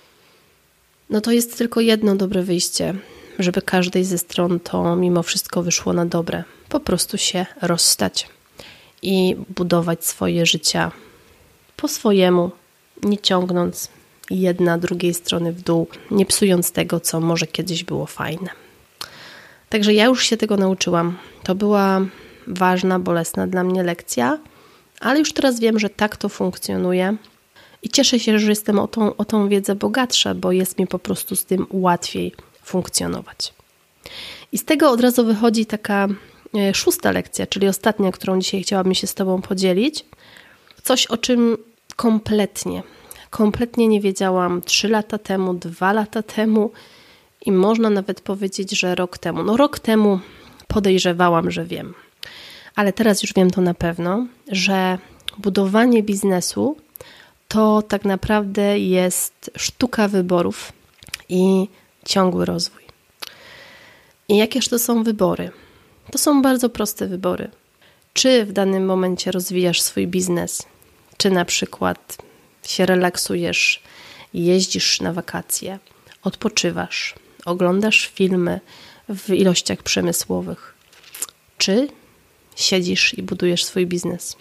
No 1.11 1.21
to 1.21 1.33
jest 1.33 1.59
tylko 1.59 1.81
jedno 1.81 2.17
dobre 2.17 2.43
wyjście, 2.43 2.95
żeby 3.39 3.63
każdej 3.63 4.05
ze 4.05 4.19
stron 4.19 4.61
to 4.61 4.97
mimo 4.97 5.23
wszystko 5.23 5.63
wyszło 5.63 5.93
na 5.93 6.07
dobre. 6.07 6.45
Po 6.69 6.81
prostu 6.81 7.19
się 7.19 7.47
rozstać 7.63 8.29
i 9.03 9.37
budować 9.49 10.05
swoje 10.07 10.47
życia 10.47 10.93
po 11.83 11.89
swojemu, 11.89 12.51
nie 13.03 13.19
ciągnąc 13.19 13.89
jedna 14.31 14.79
drugiej 14.79 15.15
strony 15.15 15.53
w 15.53 15.63
dół, 15.63 15.87
nie 16.11 16.27
psując 16.27 16.73
tego, 16.73 17.01
co 17.01 17.21
może 17.21 17.47
kiedyś 17.47 17.85
było 17.85 18.07
fajne. 18.07 18.51
Także 19.69 19.95
ja 19.95 20.05
już 20.05 20.27
się 20.27 20.37
tego 20.37 20.57
nauczyłam. 20.57 21.19
To 21.43 21.55
była 21.55 22.01
ważna, 22.47 22.99
bolesna 22.99 23.47
dla 23.47 23.65
mnie 23.65 23.83
lekcja, 23.83 24.39
ale 25.01 25.19
już 25.19 25.33
teraz 25.33 25.61
wiem, 25.61 25.79
że 25.79 25.91
tak 25.91 26.17
to 26.17 26.29
funkcjonuje. 26.29 27.17
I 27.83 27.89
cieszę 27.89 28.21
się, 28.21 28.39
że 28.39 28.51
jestem 28.51 28.79
o 28.79 28.89
tą, 28.89 29.17
o 29.17 29.25
tą 29.25 29.49
wiedzę 29.49 29.75
bogatsza, 29.75 30.35
bo 30.35 30.53
jest 30.53 30.79
mi 30.79 30.87
po 30.87 30.99
prostu 30.99 31.37
z 31.37 31.45
tym 31.45 31.67
łatwiej 31.71 32.33
funkcjonować. 32.65 33.55
I 34.53 34.59
z 34.59 34.65
tego 34.65 34.91
od 34.91 35.01
razu 35.01 35.25
wychodzi 35.25 35.67
taka 35.67 36.09
e, 36.55 36.75
szósta 36.75 37.11
lekcja, 37.11 37.47
czyli 37.47 37.69
ostatnia, 37.69 38.13
którą 38.13 38.41
dzisiaj 38.41 38.63
chciałabym 38.63 38.95
się 38.95 39.07
z 39.07 39.15
Tobą 39.15 39.43
podzielić. 39.43 40.05
Coś, 40.83 41.07
o 41.07 41.17
czym 41.17 41.57
kompletnie, 41.97 42.83
kompletnie 43.31 43.89
nie 43.89 44.01
wiedziałam 44.01 44.63
3 44.63 44.89
lata 44.89 45.19
temu, 45.19 45.55
2 45.55 45.93
lata 45.93 46.23
temu 46.23 46.71
i 47.47 47.53
można 47.53 47.91
nawet 47.91 48.21
powiedzieć, 48.21 48.81
że 48.81 48.95
rok 48.95 49.19
temu. 49.19 49.43
No, 49.43 49.57
rok 49.57 49.79
temu 49.79 50.21
podejrzewałam, 50.69 51.51
że 51.51 51.65
wiem, 51.65 51.95
ale 52.75 52.93
teraz 52.93 53.23
już 53.23 53.35
wiem 53.35 53.51
to 53.51 53.61
na 53.61 53.75
pewno, 53.75 54.27
że 54.49 54.99
budowanie 55.39 56.03
biznesu 56.03 56.77
to 57.49 57.83
tak 57.83 58.05
naprawdę 58.05 58.79
jest 58.79 59.51
sztuka 59.57 60.09
wyborów 60.09 60.73
i 61.29 61.69
ciągły 62.05 62.45
rozwój. 62.45 62.83
I 64.29 64.37
jakież 64.37 64.69
to 64.69 64.79
są 64.79 65.03
wybory? 65.03 65.51
To 66.11 66.19
są 66.19 66.43
bardzo 66.43 66.69
proste 66.69 67.07
wybory. 67.07 67.51
Czy 68.13 68.45
w 68.45 68.53
danym 68.53 68.85
momencie 68.85 69.33
rozwijasz 69.33 69.81
swój 69.81 70.07
biznes, 70.07 70.67
czy 71.23 71.31
na 71.31 71.45
przykład 71.45 72.17
się 72.63 72.87
relaksujesz, 72.87 73.83
jeździsz 74.35 75.01
na 75.01 75.13
wakacje, 75.13 75.79
odpoczywasz, 76.23 77.15
oglądasz 77.45 78.11
filmy 78.15 78.61
w 79.09 79.31
ilościach 79.31 79.83
przemysłowych, 79.83 80.75
czy 81.59 81.89
siedzisz 82.57 83.19
i 83.19 83.23
budujesz 83.23 83.65
swój 83.65 83.87
biznes, 83.87 84.37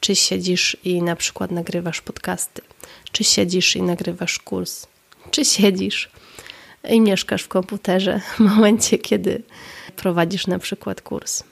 czy 0.00 0.16
siedzisz 0.16 0.76
i 0.84 1.02
na 1.02 1.16
przykład 1.16 1.50
nagrywasz 1.50 2.00
podcasty, 2.00 2.62
czy 3.12 3.24
siedzisz 3.24 3.76
i 3.76 3.82
nagrywasz 3.82 4.38
kurs, 4.38 4.86
czy 5.30 5.44
siedzisz 5.44 6.10
i 6.88 7.00
mieszkasz 7.00 7.42
w 7.42 7.48
komputerze 7.48 8.20
w 8.20 8.38
momencie, 8.38 8.98
kiedy 8.98 9.42
prowadzisz 9.96 10.46
na 10.46 10.58
przykład 10.58 11.00
kurs. 11.00 11.42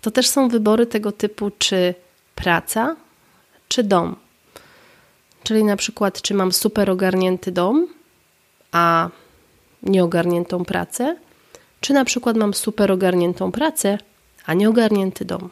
To 0.00 0.10
też 0.10 0.28
są 0.28 0.48
wybory 0.48 0.86
tego 0.86 1.12
typu, 1.12 1.50
czy 1.58 1.94
praca, 2.34 2.96
czy 3.72 3.82
dom. 3.82 4.16
Czyli 5.42 5.64
na 5.64 5.76
przykład, 5.76 6.22
czy 6.22 6.34
mam 6.34 6.52
super 6.52 6.90
ogarnięty 6.90 7.52
dom, 7.52 7.88
a 8.72 9.08
nieogarniętą 9.82 10.64
pracę, 10.64 11.16
czy 11.80 11.92
na 11.92 12.04
przykład 12.04 12.36
mam 12.36 12.54
super 12.54 12.92
ogarniętą 12.92 13.52
pracę, 13.52 13.98
a 14.46 14.54
nieogarnięty 14.54 15.24
dom. 15.24 15.48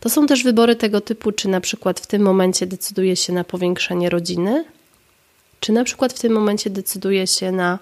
To 0.00 0.10
są 0.10 0.26
też 0.26 0.42
wybory 0.42 0.76
tego 0.76 1.00
typu, 1.00 1.32
czy 1.32 1.48
na 1.48 1.60
przykład 1.60 2.00
w 2.00 2.06
tym 2.06 2.22
momencie 2.22 2.66
decyduję 2.66 3.16
się 3.16 3.32
na 3.32 3.44
powiększenie 3.44 4.10
rodziny, 4.10 4.64
czy 5.60 5.72
na 5.72 5.84
przykład 5.84 6.12
w 6.12 6.18
tym 6.18 6.32
momencie 6.32 6.70
decyduję 6.70 7.26
się 7.26 7.52
na 7.52 7.78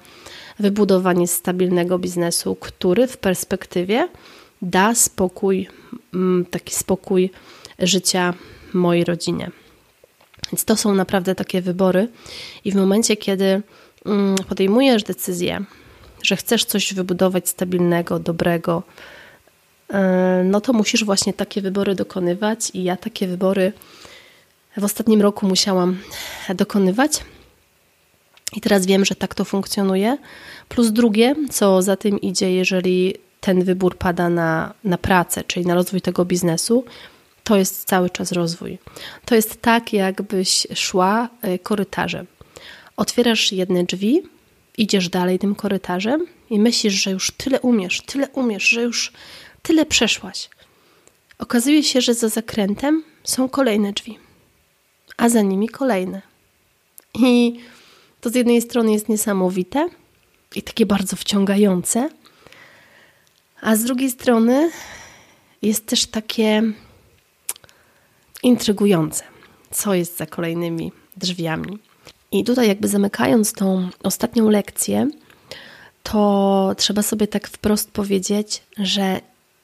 wybudowanie 0.58 1.28
stabilnego 1.28 1.98
biznesu, 1.98 2.54
który 2.54 3.06
w 3.06 3.16
perspektywie 3.16 4.08
da 4.62 4.94
spokój, 4.94 5.68
mm, 6.14 6.44
taki 6.44 6.74
spokój 6.74 7.30
życia 7.78 8.34
mojej 8.74 9.04
rodzinie. 9.04 9.50
Więc 10.52 10.64
to 10.64 10.76
są 10.76 10.94
naprawdę 10.94 11.34
takie 11.34 11.62
wybory, 11.62 12.08
i 12.64 12.72
w 12.72 12.74
momencie, 12.74 13.16
kiedy 13.16 13.62
mm, 14.06 14.36
podejmujesz 14.48 15.02
decyzję, 15.02 15.64
że 16.22 16.36
chcesz 16.36 16.64
coś 16.64 16.94
wybudować 16.94 17.48
stabilnego, 17.48 18.18
dobrego, 18.18 18.82
e, 19.90 20.42
no 20.44 20.60
to 20.60 20.72
musisz 20.72 21.04
właśnie 21.04 21.32
takie 21.32 21.60
wybory 21.62 21.94
dokonywać, 21.94 22.70
i 22.74 22.84
ja 22.84 22.96
takie 22.96 23.26
wybory 23.26 23.72
w 24.76 24.84
ostatnim 24.84 25.22
roku 25.22 25.46
musiałam 25.46 25.98
dokonywać. 26.54 27.24
I 28.56 28.60
teraz 28.60 28.86
wiem, 28.86 29.04
że 29.04 29.14
tak 29.14 29.34
to 29.34 29.44
funkcjonuje. 29.44 30.18
Plus 30.68 30.90
drugie, 30.90 31.34
co 31.50 31.82
za 31.82 31.96
tym 31.96 32.20
idzie, 32.20 32.52
jeżeli 32.52 33.14
ten 33.40 33.64
wybór 33.64 33.96
pada 33.98 34.28
na, 34.28 34.74
na 34.84 34.98
pracę, 34.98 35.44
czyli 35.44 35.66
na 35.66 35.74
rozwój 35.74 36.00
tego 36.00 36.24
biznesu, 36.24 36.84
to 37.44 37.56
jest 37.56 37.84
cały 37.84 38.10
czas 38.10 38.32
rozwój. 38.32 38.78
To 39.24 39.34
jest 39.34 39.62
tak, 39.62 39.92
jakbyś 39.92 40.66
szła 40.74 41.28
e, 41.42 41.58
korytarzem. 41.58 42.26
Otwierasz 42.96 43.52
jedne 43.52 43.84
drzwi, 43.84 44.22
idziesz 44.78 45.08
dalej 45.08 45.38
tym 45.38 45.54
korytarzem 45.54 46.26
i 46.50 46.58
myślisz, 46.58 46.94
że 46.94 47.10
już 47.10 47.30
tyle 47.30 47.60
umiesz, 47.60 48.00
tyle 48.00 48.28
umiesz, 48.28 48.68
że 48.68 48.82
już 48.82 49.12
tyle 49.62 49.86
przeszłaś. 49.86 50.50
Okazuje 51.38 51.82
się, 51.82 52.00
że 52.00 52.14
za 52.14 52.28
zakrętem 52.28 53.04
są 53.24 53.48
kolejne 53.48 53.92
drzwi, 53.92 54.18
a 55.16 55.28
za 55.28 55.42
nimi 55.42 55.68
kolejne. 55.68 56.22
I 57.14 57.60
to 58.20 58.30
z 58.30 58.34
jednej 58.34 58.62
strony 58.62 58.92
jest 58.92 59.08
niesamowite 59.08 59.88
i 60.54 60.62
takie 60.62 60.86
bardzo 60.86 61.16
wciągające, 61.16 62.08
a 63.60 63.76
z 63.76 63.84
drugiej 63.84 64.10
strony 64.10 64.70
jest 65.62 65.86
też 65.86 66.06
takie 66.06 66.62
intrygujące, 68.42 69.24
co 69.70 69.94
jest 69.94 70.16
za 70.16 70.26
kolejnymi 70.26 70.92
drzwiami. 71.16 71.78
I 72.32 72.44
tutaj, 72.44 72.68
jakby 72.68 72.88
zamykając 72.88 73.52
tą 73.52 73.88
ostatnią 74.02 74.50
lekcję, 74.50 75.08
to 76.02 76.74
trzeba 76.76 77.02
sobie 77.02 77.26
tak 77.26 77.48
wprost 77.48 77.90
powiedzieć, 77.90 78.62
że 78.78 79.20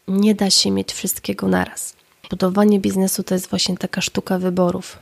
nie 0.08 0.34
da 0.34 0.50
się 0.50 0.70
mieć 0.70 0.92
wszystkiego 0.92 1.48
naraz. 1.48 1.96
Budowanie 2.30 2.80
biznesu 2.80 3.22
to 3.22 3.34
jest 3.34 3.50
właśnie 3.50 3.76
taka 3.76 4.00
sztuka 4.00 4.38
wyborów. 4.38 4.98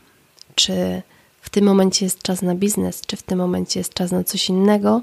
Czy 0.55 1.03
w 1.41 1.51
tym 1.51 1.65
momencie 1.65 2.07
jest 2.07 2.23
czas 2.23 2.43
na 2.43 2.55
biznes, 2.55 3.01
czy 3.07 3.17
w 3.17 3.23
tym 3.23 3.39
momencie 3.39 3.81
jest 3.81 3.95
czas 3.95 4.11
na 4.11 4.25
coś 4.25 4.49
innego, 4.49 5.03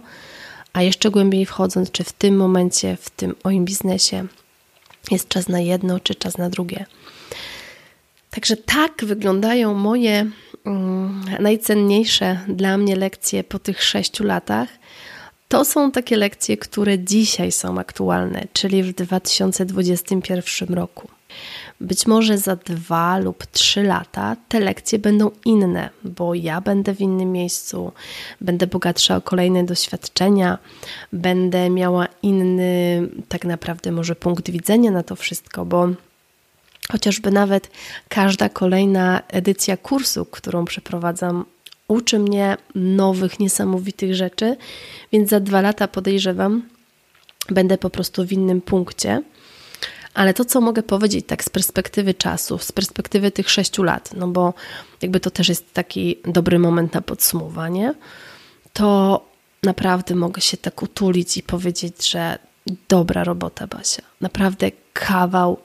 a 0.73 0.81
jeszcze 0.81 1.11
głębiej 1.11 1.45
wchodząc, 1.45 1.91
czy 1.91 2.03
w 2.03 2.11
tym 2.11 2.37
momencie, 2.37 2.97
w 3.01 3.09
tym 3.09 3.35
moim 3.43 3.65
biznesie 3.65 4.27
jest 5.11 5.27
czas 5.27 5.47
na 5.47 5.59
jedno, 5.59 5.99
czy 5.99 6.15
czas 6.15 6.37
na 6.37 6.49
drugie. 6.49 6.85
Także 8.35 8.57
tak 8.57 9.05
wyglądają 9.05 9.73
moje 9.73 10.29
um, 10.65 11.25
najcenniejsze 11.39 12.39
dla 12.47 12.77
mnie 12.77 12.95
lekcje 12.95 13.43
po 13.43 13.59
tych 13.59 13.83
sześciu 13.83 14.23
latach. 14.23 14.69
To 15.47 15.65
są 15.65 15.91
takie 15.91 16.17
lekcje, 16.17 16.57
które 16.57 16.99
dzisiaj 16.99 17.51
są 17.51 17.79
aktualne, 17.79 18.47
czyli 18.53 18.83
w 18.83 18.93
2021 18.93 20.73
roku. 20.73 21.07
Być 21.81 22.07
może 22.07 22.37
za 22.37 22.55
dwa 22.55 23.17
lub 23.17 23.45
trzy 23.45 23.83
lata 23.83 24.35
te 24.49 24.59
lekcje 24.59 24.99
będą 24.99 25.31
inne, 25.45 25.89
bo 26.03 26.33
ja 26.33 26.61
będę 26.61 26.95
w 26.95 27.01
innym 27.01 27.31
miejscu, 27.31 27.91
będę 28.41 28.67
bogatsza 28.67 29.15
o 29.15 29.21
kolejne 29.21 29.63
doświadczenia, 29.63 30.57
będę 31.13 31.69
miała 31.69 32.07
inny, 32.23 33.07
tak 33.29 33.45
naprawdę, 33.45 33.91
może 33.91 34.15
punkt 34.15 34.49
widzenia 34.49 34.91
na 34.91 35.03
to 35.03 35.15
wszystko, 35.15 35.65
bo 35.65 35.89
chociażby 36.91 37.31
nawet 37.31 37.69
każda 38.09 38.49
kolejna 38.49 39.21
edycja 39.27 39.77
kursu, 39.77 40.25
którą 40.25 40.65
przeprowadzam, 40.65 41.45
uczy 41.87 42.19
mnie 42.19 42.57
nowych, 42.75 43.39
niesamowitych 43.39 44.15
rzeczy, 44.15 44.57
więc 45.11 45.29
za 45.29 45.39
dwa 45.39 45.61
lata 45.61 45.87
podejrzewam, 45.87 46.63
będę 47.49 47.77
po 47.77 47.89
prostu 47.89 48.25
w 48.25 48.31
innym 48.31 48.61
punkcie 48.61 49.21
Ale 50.13 50.33
to, 50.33 50.45
co 50.45 50.61
mogę 50.61 50.83
powiedzieć 50.83 51.25
tak 51.27 51.43
z 51.43 51.49
perspektywy 51.49 52.13
czasu, 52.13 52.57
z 52.57 52.71
perspektywy 52.71 53.31
tych 53.31 53.49
sześciu 53.49 53.83
lat, 53.83 54.09
no 54.15 54.27
bo 54.27 54.53
jakby 55.01 55.19
to 55.19 55.31
też 55.31 55.49
jest 55.49 55.73
taki 55.73 56.19
dobry 56.25 56.59
moment 56.59 56.93
na 56.93 57.01
podsumowanie, 57.01 57.93
to 58.73 59.21
naprawdę 59.63 60.15
mogę 60.15 60.41
się 60.41 60.57
tak 60.57 60.83
utulić 60.83 61.37
i 61.37 61.43
powiedzieć, 61.43 62.09
że 62.09 62.39
dobra 62.89 63.23
robota, 63.23 63.67
Basia. 63.67 64.01
Naprawdę 64.21 64.71
kawał 64.93 65.57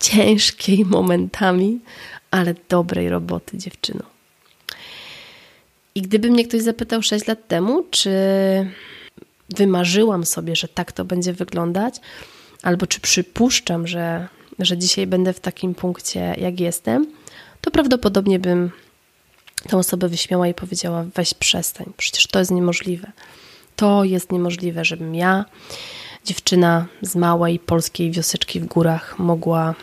ciężkiej 0.00 0.84
momentami, 0.84 1.80
ale 2.30 2.54
dobrej 2.68 3.08
roboty, 3.08 3.58
dziewczyno. 3.58 4.02
I 5.94 6.02
gdyby 6.02 6.30
mnie 6.30 6.44
ktoś 6.44 6.62
zapytał 6.62 7.02
6 7.02 7.26
lat 7.26 7.48
temu, 7.48 7.84
czy 7.90 8.10
wymarzyłam 9.48 10.26
sobie, 10.26 10.56
że 10.56 10.68
tak 10.68 10.92
to 10.92 11.04
będzie 11.04 11.32
wyglądać, 11.32 11.94
albo 12.62 12.86
czy 12.86 13.00
przypuszczam, 13.00 13.86
że, 13.86 14.28
że 14.58 14.78
dzisiaj 14.78 15.06
będę 15.06 15.32
w 15.32 15.40
takim 15.40 15.74
punkcie, 15.74 16.34
jak 16.38 16.60
jestem, 16.60 17.06
to 17.60 17.70
prawdopodobnie 17.70 18.38
bym 18.38 18.70
tę 19.68 19.76
osobę 19.76 20.08
wyśmiała 20.08 20.48
i 20.48 20.54
powiedziała: 20.54 21.04
weź 21.14 21.34
przestań, 21.34 21.92
przecież 21.96 22.26
to 22.26 22.38
jest 22.38 22.50
niemożliwe. 22.50 23.12
To 23.76 24.04
jest 24.04 24.32
niemożliwe, 24.32 24.84
żebym 24.84 25.14
ja, 25.14 25.44
dziewczyna 26.28 26.86
z 27.02 27.16
małej 27.16 27.58
polskiej 27.58 28.10
wioseczki 28.10 28.60
w 28.60 28.66
górach, 28.66 29.18
mogła 29.18 29.74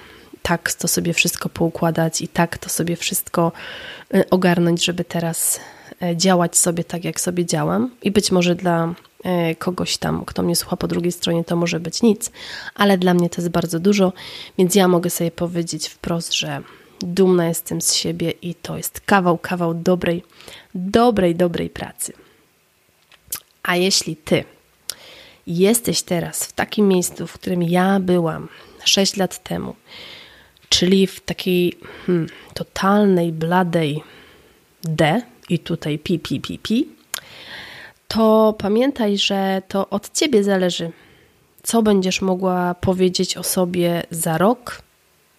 tak 0.42 0.74
to 0.74 0.88
sobie 0.88 1.14
wszystko 1.14 1.50
poukładać 1.50 2.22
i 2.22 2.28
tak 2.28 2.58
to 2.58 2.70
sobie 2.70 2.96
wszystko 2.96 3.52
y, 4.16 4.30
ogarnąć, 4.30 4.86
żeby 4.86 5.04
teraz 5.06 5.60
y, 6.04 6.18
działać 6.18 6.58
sobie 6.58 6.84
tak, 6.84 7.04
jak 7.06 7.22
sobie 7.22 7.46
działam. 7.46 7.92
I 8.04 8.12
być 8.12 8.32
może 8.32 8.56
dla 8.56 8.94
y, 9.52 9.56
kogoś 9.56 9.98
tam, 9.98 10.26
kto 10.26 10.44
mnie 10.44 10.56
słucha 10.56 10.78
po 10.78 10.88
drugiej 10.88 11.12
stronie, 11.12 11.44
to 11.44 11.56
może 11.56 11.80
być 11.80 12.02
nic, 12.02 12.32
ale 12.76 12.98
dla 12.98 13.14
mnie 13.14 13.30
to 13.30 13.42
jest 13.42 13.52
bardzo 13.52 13.80
dużo, 13.80 14.14
więc 14.58 14.76
ja 14.76 14.88
mogę 14.88 15.10
sobie 15.10 15.32
powiedzieć 15.32 15.88
wprost, 15.88 16.34
że 16.34 16.62
dumna 17.00 17.48
jestem 17.48 17.82
z 17.82 17.94
siebie 17.94 18.32
i 18.32 18.56
to 18.56 18.78
jest 18.78 19.02
kawał, 19.02 19.38
kawał 19.38 19.74
dobrej, 19.74 20.24
dobrej, 20.76 21.36
dobrej 21.36 21.70
pracy. 21.70 22.14
A 23.64 23.76
jeśli 23.76 24.16
ty 24.16 24.44
jesteś 25.48 26.02
teraz 26.02 26.46
w 26.46 26.54
takim 26.54 26.88
miejscu, 26.88 27.28
w 27.28 27.34
którym 27.34 27.64
ja 27.64 28.00
byłam 28.00 28.48
6 28.86 29.18
lat 29.18 29.44
temu, 29.44 29.76
czyli 30.70 31.08
w 31.08 31.20
takiej 31.20 31.74
hmm, 32.06 32.28
totalnej, 32.54 33.32
bladej 33.32 34.04
D 34.84 35.22
i 35.50 35.60
tutaj 35.60 36.00
pi, 36.00 36.20
pi, 36.20 36.42
pi, 36.42 36.60
pi, 36.60 36.88
to 38.08 38.56
pamiętaj, 38.58 39.18
że 39.18 39.62
to 39.68 39.90
od 39.90 40.14
ciebie 40.14 40.44
zależy, 40.44 40.92
co 41.64 41.82
będziesz 41.84 42.22
mogła 42.22 42.74
powiedzieć 42.74 43.38
o 43.38 43.44
sobie 43.44 44.04
za 44.12 44.38
rok, 44.38 44.82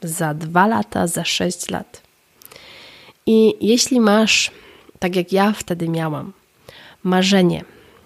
za 0.03 0.35
dwa 0.35 0.67
lata, 0.67 1.07
za 1.07 1.25
sześć 1.25 1.71
lat. 1.71 2.03
I 3.27 3.55
jeśli 3.61 4.01
masz, 4.01 4.51
tak 4.99 5.17
jak 5.17 5.33
ja 5.33 5.53
wtedy 5.53 5.89
miałam, 5.89 6.33
marzenie 7.03 7.65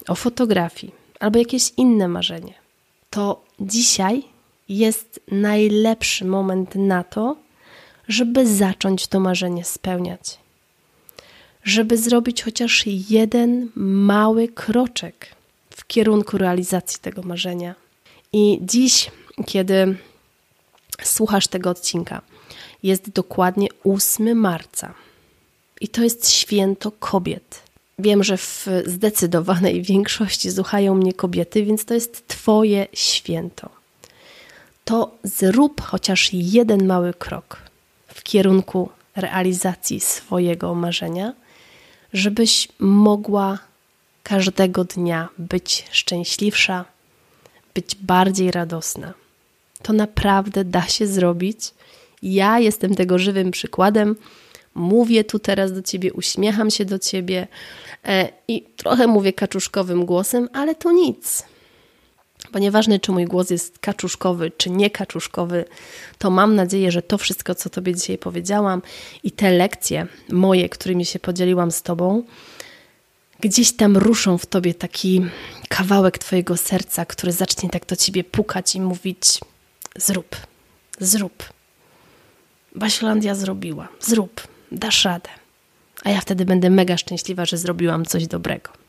o 0.08 0.14
fotografii 0.14 0.99
albo 1.20 1.38
jakieś 1.38 1.72
inne 1.76 2.08
marzenie, 2.08 2.54
to 3.10 3.44
dzisiaj 3.60 4.22
jest 4.68 5.20
najlepszy 5.30 6.24
moment 6.24 6.74
na 6.74 7.04
to, 7.04 7.36
żeby 8.08 8.46
zacząć 8.46 9.06
to 9.06 9.20
marzenie 9.20 9.64
spełniać. 9.64 10.38
Żeby 11.64 11.98
zrobić 11.98 12.42
chociaż 12.42 12.84
jeden 12.86 13.68
mały 13.76 14.48
kroczek 14.48 15.26
w 15.70 15.86
kierunku 15.86 16.38
realizacji 16.38 17.00
tego 17.00 17.22
marzenia. 17.22 17.74
I 18.32 18.58
dziś, 18.62 19.10
kiedy 19.46 19.96
słuchasz 21.02 21.48
tego 21.48 21.70
odcinka, 21.70 22.22
jest 22.82 23.10
dokładnie 23.10 23.68
8 23.84 24.38
marca. 24.38 24.94
I 25.80 25.88
to 25.88 26.02
jest 26.02 26.30
święto 26.30 26.90
kobiet. 26.90 27.62
Wiem, 28.00 28.24
że 28.24 28.36
w 28.36 28.68
zdecydowanej 28.86 29.82
większości 29.92 30.50
słuchają 30.50 30.94
mnie 30.94 31.12
kobiety, 31.12 31.64
więc 31.64 31.84
to 31.84 31.94
jest 31.94 32.28
Twoje 32.28 32.86
święto 32.92 33.80
to 34.90 35.10
zrób 35.22 35.80
chociaż 35.80 36.28
jeden 36.32 36.86
mały 36.86 37.14
krok 37.14 37.56
w 38.14 38.22
kierunku 38.22 38.88
realizacji 39.16 40.00
swojego 40.00 40.74
marzenia, 40.74 41.32
żebyś 42.12 42.68
mogła 42.78 43.58
każdego 44.22 44.84
dnia 44.84 45.28
być 45.38 45.86
szczęśliwsza, 45.90 46.84
być 47.74 47.94
bardziej 47.94 48.50
radosna. 48.50 49.14
To 49.82 49.92
naprawdę 49.92 50.64
da 50.64 50.82
się 50.82 51.06
zrobić. 51.06 51.58
Ja 52.22 52.58
jestem 52.58 52.94
tego 52.94 53.18
żywym 53.18 53.50
przykładem. 53.50 54.16
Mówię 54.74 55.24
tu 55.24 55.38
teraz 55.38 55.72
do 55.72 55.82
ciebie, 55.82 56.12
uśmiecham 56.12 56.70
się 56.70 56.84
do 56.84 56.98
ciebie 56.98 57.48
e, 58.04 58.28
i 58.48 58.62
trochę 58.76 59.06
mówię 59.06 59.32
kaczuszkowym 59.32 60.04
głosem, 60.06 60.48
ale 60.52 60.74
to 60.74 60.92
nic. 60.92 61.44
Bo 62.52 62.58
nieważne, 62.58 62.98
czy 62.98 63.12
mój 63.12 63.24
głos 63.24 63.50
jest 63.50 63.78
kaczuszkowy, 63.78 64.52
czy 64.56 64.70
nie 64.70 64.90
kaczuszkowy, 64.90 65.64
to 66.18 66.30
mam 66.30 66.54
nadzieję, 66.54 66.92
że 66.92 67.02
to 67.02 67.18
wszystko, 67.18 67.54
co 67.54 67.70
Tobie 67.70 67.94
dzisiaj 67.94 68.18
powiedziałam 68.18 68.82
i 69.22 69.32
te 69.32 69.50
lekcje 69.50 70.06
moje, 70.28 70.68
którymi 70.68 71.04
się 71.04 71.18
podzieliłam 71.18 71.70
z 71.70 71.82
Tobą, 71.82 72.22
gdzieś 73.40 73.72
tam 73.72 73.96
ruszą 73.96 74.38
w 74.38 74.46
Tobie 74.46 74.74
taki 74.74 75.26
kawałek 75.68 76.18
Twojego 76.18 76.56
serca, 76.56 77.04
który 77.04 77.32
zacznie 77.32 77.70
tak 77.70 77.86
do 77.86 77.96
Ciebie 77.96 78.24
pukać 78.24 78.74
i 78.74 78.80
mówić: 78.80 79.24
zrób, 79.96 80.36
zrób. 80.98 81.44
Baślandia 82.74 83.34
zrobiła, 83.34 83.88
zrób, 84.00 84.48
dasz 84.72 85.04
radę. 85.04 85.28
A 86.04 86.10
ja 86.10 86.20
wtedy 86.20 86.44
będę 86.44 86.70
mega 86.70 86.96
szczęśliwa, 86.96 87.44
że 87.44 87.56
zrobiłam 87.56 88.04
coś 88.04 88.26
dobrego 88.26 88.80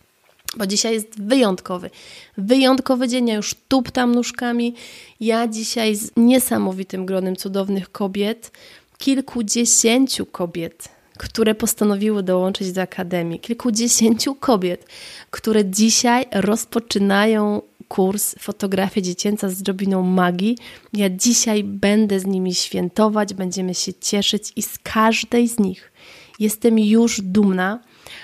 bo 0.57 0.67
dzisiaj 0.67 0.93
jest 0.93 1.21
wyjątkowy. 1.21 1.89
Wyjątkowy 2.37 3.07
dzień, 3.07 3.27
ja 3.27 3.35
już 3.35 3.55
tuptam 3.67 4.15
nóżkami. 4.15 4.75
Ja 5.19 5.47
dzisiaj 5.47 5.95
z 5.95 6.11
niesamowitym 6.17 7.05
gronem 7.05 7.35
cudownych 7.35 7.91
kobiet, 7.91 8.51
kilkudziesięciu 8.97 10.25
kobiet, 10.25 10.89
które 11.17 11.55
postanowiły 11.55 12.23
dołączyć 12.23 12.71
do 12.71 12.81
Akademii, 12.81 13.39
kilkudziesięciu 13.39 14.35
kobiet, 14.35 14.85
które 15.31 15.65
dzisiaj 15.65 16.25
rozpoczynają 16.31 17.61
kurs 17.91 18.36
Fotografia 18.39 19.01
Dziecięca 19.01 19.49
z 19.49 19.62
drobiną 19.62 20.04
magii. 20.04 20.58
Ja 20.93 21.10
dzisiaj 21.10 21.63
będę 21.63 22.19
z 22.19 22.25
nimi 22.25 22.56
świętować, 22.56 23.34
będziemy 23.34 23.75
się 23.75 23.93
cieszyć 23.93 24.51
i 24.56 24.62
z 24.62 24.77
każdej 24.84 25.47
z 25.47 25.60
nich 25.60 25.91
jestem 26.39 26.80
już 26.80 27.21
dumna, 27.21 27.80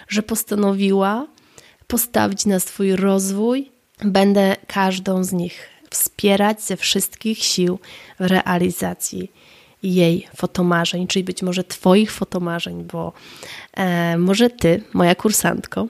że 0.07 0.23
postanowiła 0.23 1.27
postawić 1.87 2.45
na 2.45 2.59
swój 2.59 2.95
rozwój. 2.95 3.71
Będę 4.03 4.55
każdą 4.67 5.23
z 5.23 5.33
nich 5.33 5.69
wspierać 5.89 6.61
ze 6.61 6.77
wszystkich 6.77 7.43
sił 7.43 7.79
w 8.19 8.25
realizacji 8.25 9.31
jej 9.83 10.27
fotomarzeń, 10.35 11.07
czyli 11.07 11.23
być 11.23 11.43
może 11.43 11.63
Twoich 11.63 12.11
fotomarzeń, 12.11 12.83
bo 12.83 13.13
e, 13.73 14.17
może 14.17 14.49
Ty, 14.49 14.83
moja 14.93 15.15
kursantko, 15.15 15.87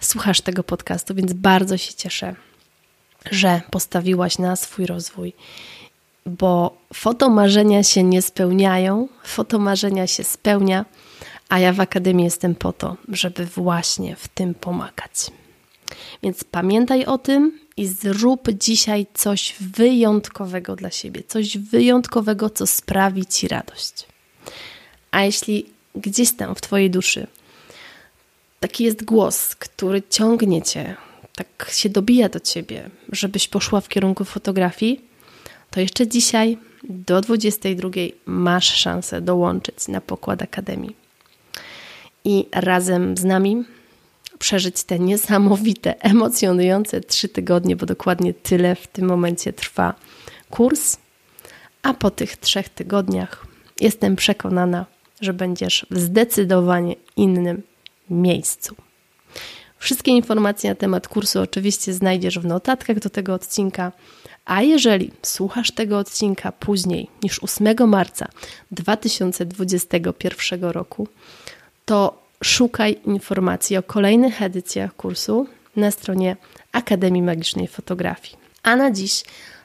słuchasz 0.00 0.40
tego 0.40 0.64
podcastu, 0.64 1.14
więc 1.14 1.32
bardzo 1.32 1.76
się 1.76 1.94
cieszę, 1.94 2.34
że 3.30 3.60
postawiłaś 3.70 4.38
na 4.38 4.56
swój 4.56 4.86
rozwój, 4.86 5.32
bo 6.26 6.76
fotomarzenia 6.94 7.82
się 7.82 8.02
nie 8.02 8.22
spełniają, 8.22 9.08
fotomarzenia 9.24 10.06
się 10.06 10.24
spełnia 10.24 10.84
a 11.50 11.58
ja 11.58 11.72
w 11.72 11.80
Akademii 11.80 12.24
jestem 12.24 12.54
po 12.54 12.72
to, 12.72 12.96
żeby 13.08 13.46
właśnie 13.46 14.16
w 14.16 14.28
tym 14.28 14.54
pomagać. 14.54 15.30
Więc 16.22 16.44
pamiętaj 16.44 17.04
o 17.04 17.18
tym 17.18 17.58
i 17.76 17.86
zrób 17.86 18.48
dzisiaj 18.50 19.06
coś 19.14 19.54
wyjątkowego 19.60 20.76
dla 20.76 20.90
siebie, 20.90 21.22
coś 21.28 21.58
wyjątkowego, 21.58 22.50
co 22.50 22.66
sprawi 22.66 23.26
ci 23.26 23.48
radość. 23.48 24.06
A 25.10 25.22
jeśli 25.22 25.66
gdzieś 25.94 26.32
tam 26.32 26.54
w 26.54 26.60
Twojej 26.60 26.90
duszy 26.90 27.26
taki 28.60 28.84
jest 28.84 29.04
głos, 29.04 29.54
który 29.54 30.02
ciągnie 30.10 30.62
Cię, 30.62 30.96
tak 31.44 31.70
się 31.70 31.88
dobija 31.88 32.28
do 32.28 32.40
Ciebie, 32.40 32.90
żebyś 33.12 33.48
poszła 33.48 33.80
w 33.80 33.88
kierunku 33.88 34.24
fotografii, 34.24 35.00
to 35.70 35.80
jeszcze 35.80 36.08
dzisiaj 36.08 36.58
do 36.84 37.20
22 37.20 37.90
masz 38.26 38.74
szansę 38.74 39.20
dołączyć 39.20 39.88
na 39.88 40.00
pokład 40.00 40.42
Akademii 40.42 40.96
i 42.24 42.46
razem 42.52 43.16
z 43.16 43.24
nami 43.24 43.64
przeżyć 44.38 44.84
te 44.84 44.98
niesamowite, 44.98 46.00
emocjonujące 46.00 47.00
trzy 47.00 47.28
tygodnie, 47.28 47.76
bo 47.76 47.86
dokładnie 47.86 48.34
tyle 48.34 48.74
w 48.74 48.86
tym 48.86 49.06
momencie 49.06 49.52
trwa 49.52 49.94
kurs. 50.50 50.96
A 51.82 51.94
po 51.94 52.10
tych 52.10 52.36
trzech 52.36 52.68
tygodniach 52.68 53.46
jestem 53.80 54.16
przekonana, 54.16 54.86
że 55.20 55.32
będziesz 55.32 55.86
w 55.90 55.98
zdecydowanie 56.00 56.94
innym 57.16 57.62
miejscu. 58.10 58.76
Wszystkie 59.80 60.10
informacje 60.10 60.70
na 60.70 60.76
temat 60.76 61.08
kursu 61.08 61.40
oczywiście 61.40 61.92
znajdziesz 61.92 62.38
w 62.38 62.44
notatkach 62.44 62.98
do 62.98 63.10
tego 63.10 63.34
odcinka. 63.34 63.92
A 64.44 64.62
jeżeli 64.62 65.10
słuchasz 65.22 65.70
tego 65.70 65.98
odcinka 65.98 66.52
później 66.52 67.08
niż 67.22 67.42
8 67.42 67.88
marca 67.88 68.28
2021 68.70 70.64
roku, 70.64 71.08
to 71.84 72.22
szukaj 72.44 72.96
informacji 73.06 73.76
o 73.76 73.82
kolejnych 73.82 74.42
edycjach 74.42 74.96
kursu 74.96 75.46
na 75.76 75.90
stronie 75.90 76.36
Akademii 76.72 77.22
Magicznej 77.22 77.68
Fotografii. 77.68 78.36
A 78.62 78.76
na 78.76 78.90
dziś 78.90 79.24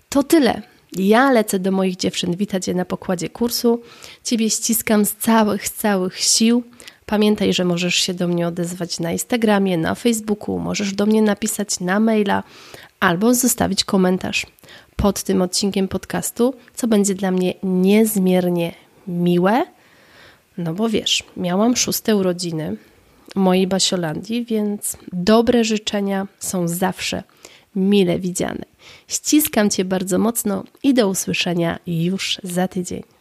to 0.09 0.23
tyle. 0.23 0.61
Ja 0.97 1.31
lecę 1.31 1.59
do 1.59 1.71
moich 1.71 1.95
dziewczyn 1.95 2.35
witać 2.35 2.67
je 2.67 2.73
na 2.73 2.85
pokładzie 2.85 3.29
kursu. 3.29 3.81
Ciebie 4.23 4.49
ściskam 4.49 5.05
z 5.05 5.13
całych, 5.15 5.69
całych 5.69 6.19
sił. 6.19 6.63
Pamiętaj, 7.05 7.53
że 7.53 7.65
możesz 7.65 7.95
się 7.95 8.13
do 8.13 8.27
mnie 8.27 8.47
odezwać 8.47 8.99
na 8.99 9.11
Instagramie, 9.11 9.77
na 9.77 9.95
Facebooku, 9.95 10.59
możesz 10.59 10.93
do 10.93 11.05
mnie 11.05 11.21
napisać 11.21 11.79
na 11.79 11.99
maila 11.99 12.43
albo 12.99 13.33
zostawić 13.33 13.83
komentarz 13.83 14.45
pod 14.95 15.23
tym 15.23 15.41
odcinkiem 15.41 15.87
podcastu, 15.87 16.53
co 16.75 16.87
będzie 16.87 17.15
dla 17.15 17.31
mnie 17.31 17.53
niezmiernie 17.63 18.73
miłe. 19.07 19.65
No 20.57 20.73
bo 20.73 20.89
wiesz, 20.89 21.23
miałam 21.37 21.75
szóste 21.75 22.15
urodziny 22.15 22.77
mojej 23.35 23.67
Basiolandii, 23.67 24.45
więc 24.45 24.97
dobre 25.13 25.63
życzenia 25.63 26.27
są 26.39 26.67
zawsze 26.67 27.23
mile 27.75 28.19
widziane. 28.19 28.65
Ściskam 29.07 29.69
Cię 29.69 29.85
bardzo 29.85 30.19
mocno 30.19 30.63
i 30.83 30.93
do 30.93 31.09
usłyszenia 31.09 31.79
już 31.87 32.39
za 32.43 32.67
tydzień. 32.67 33.14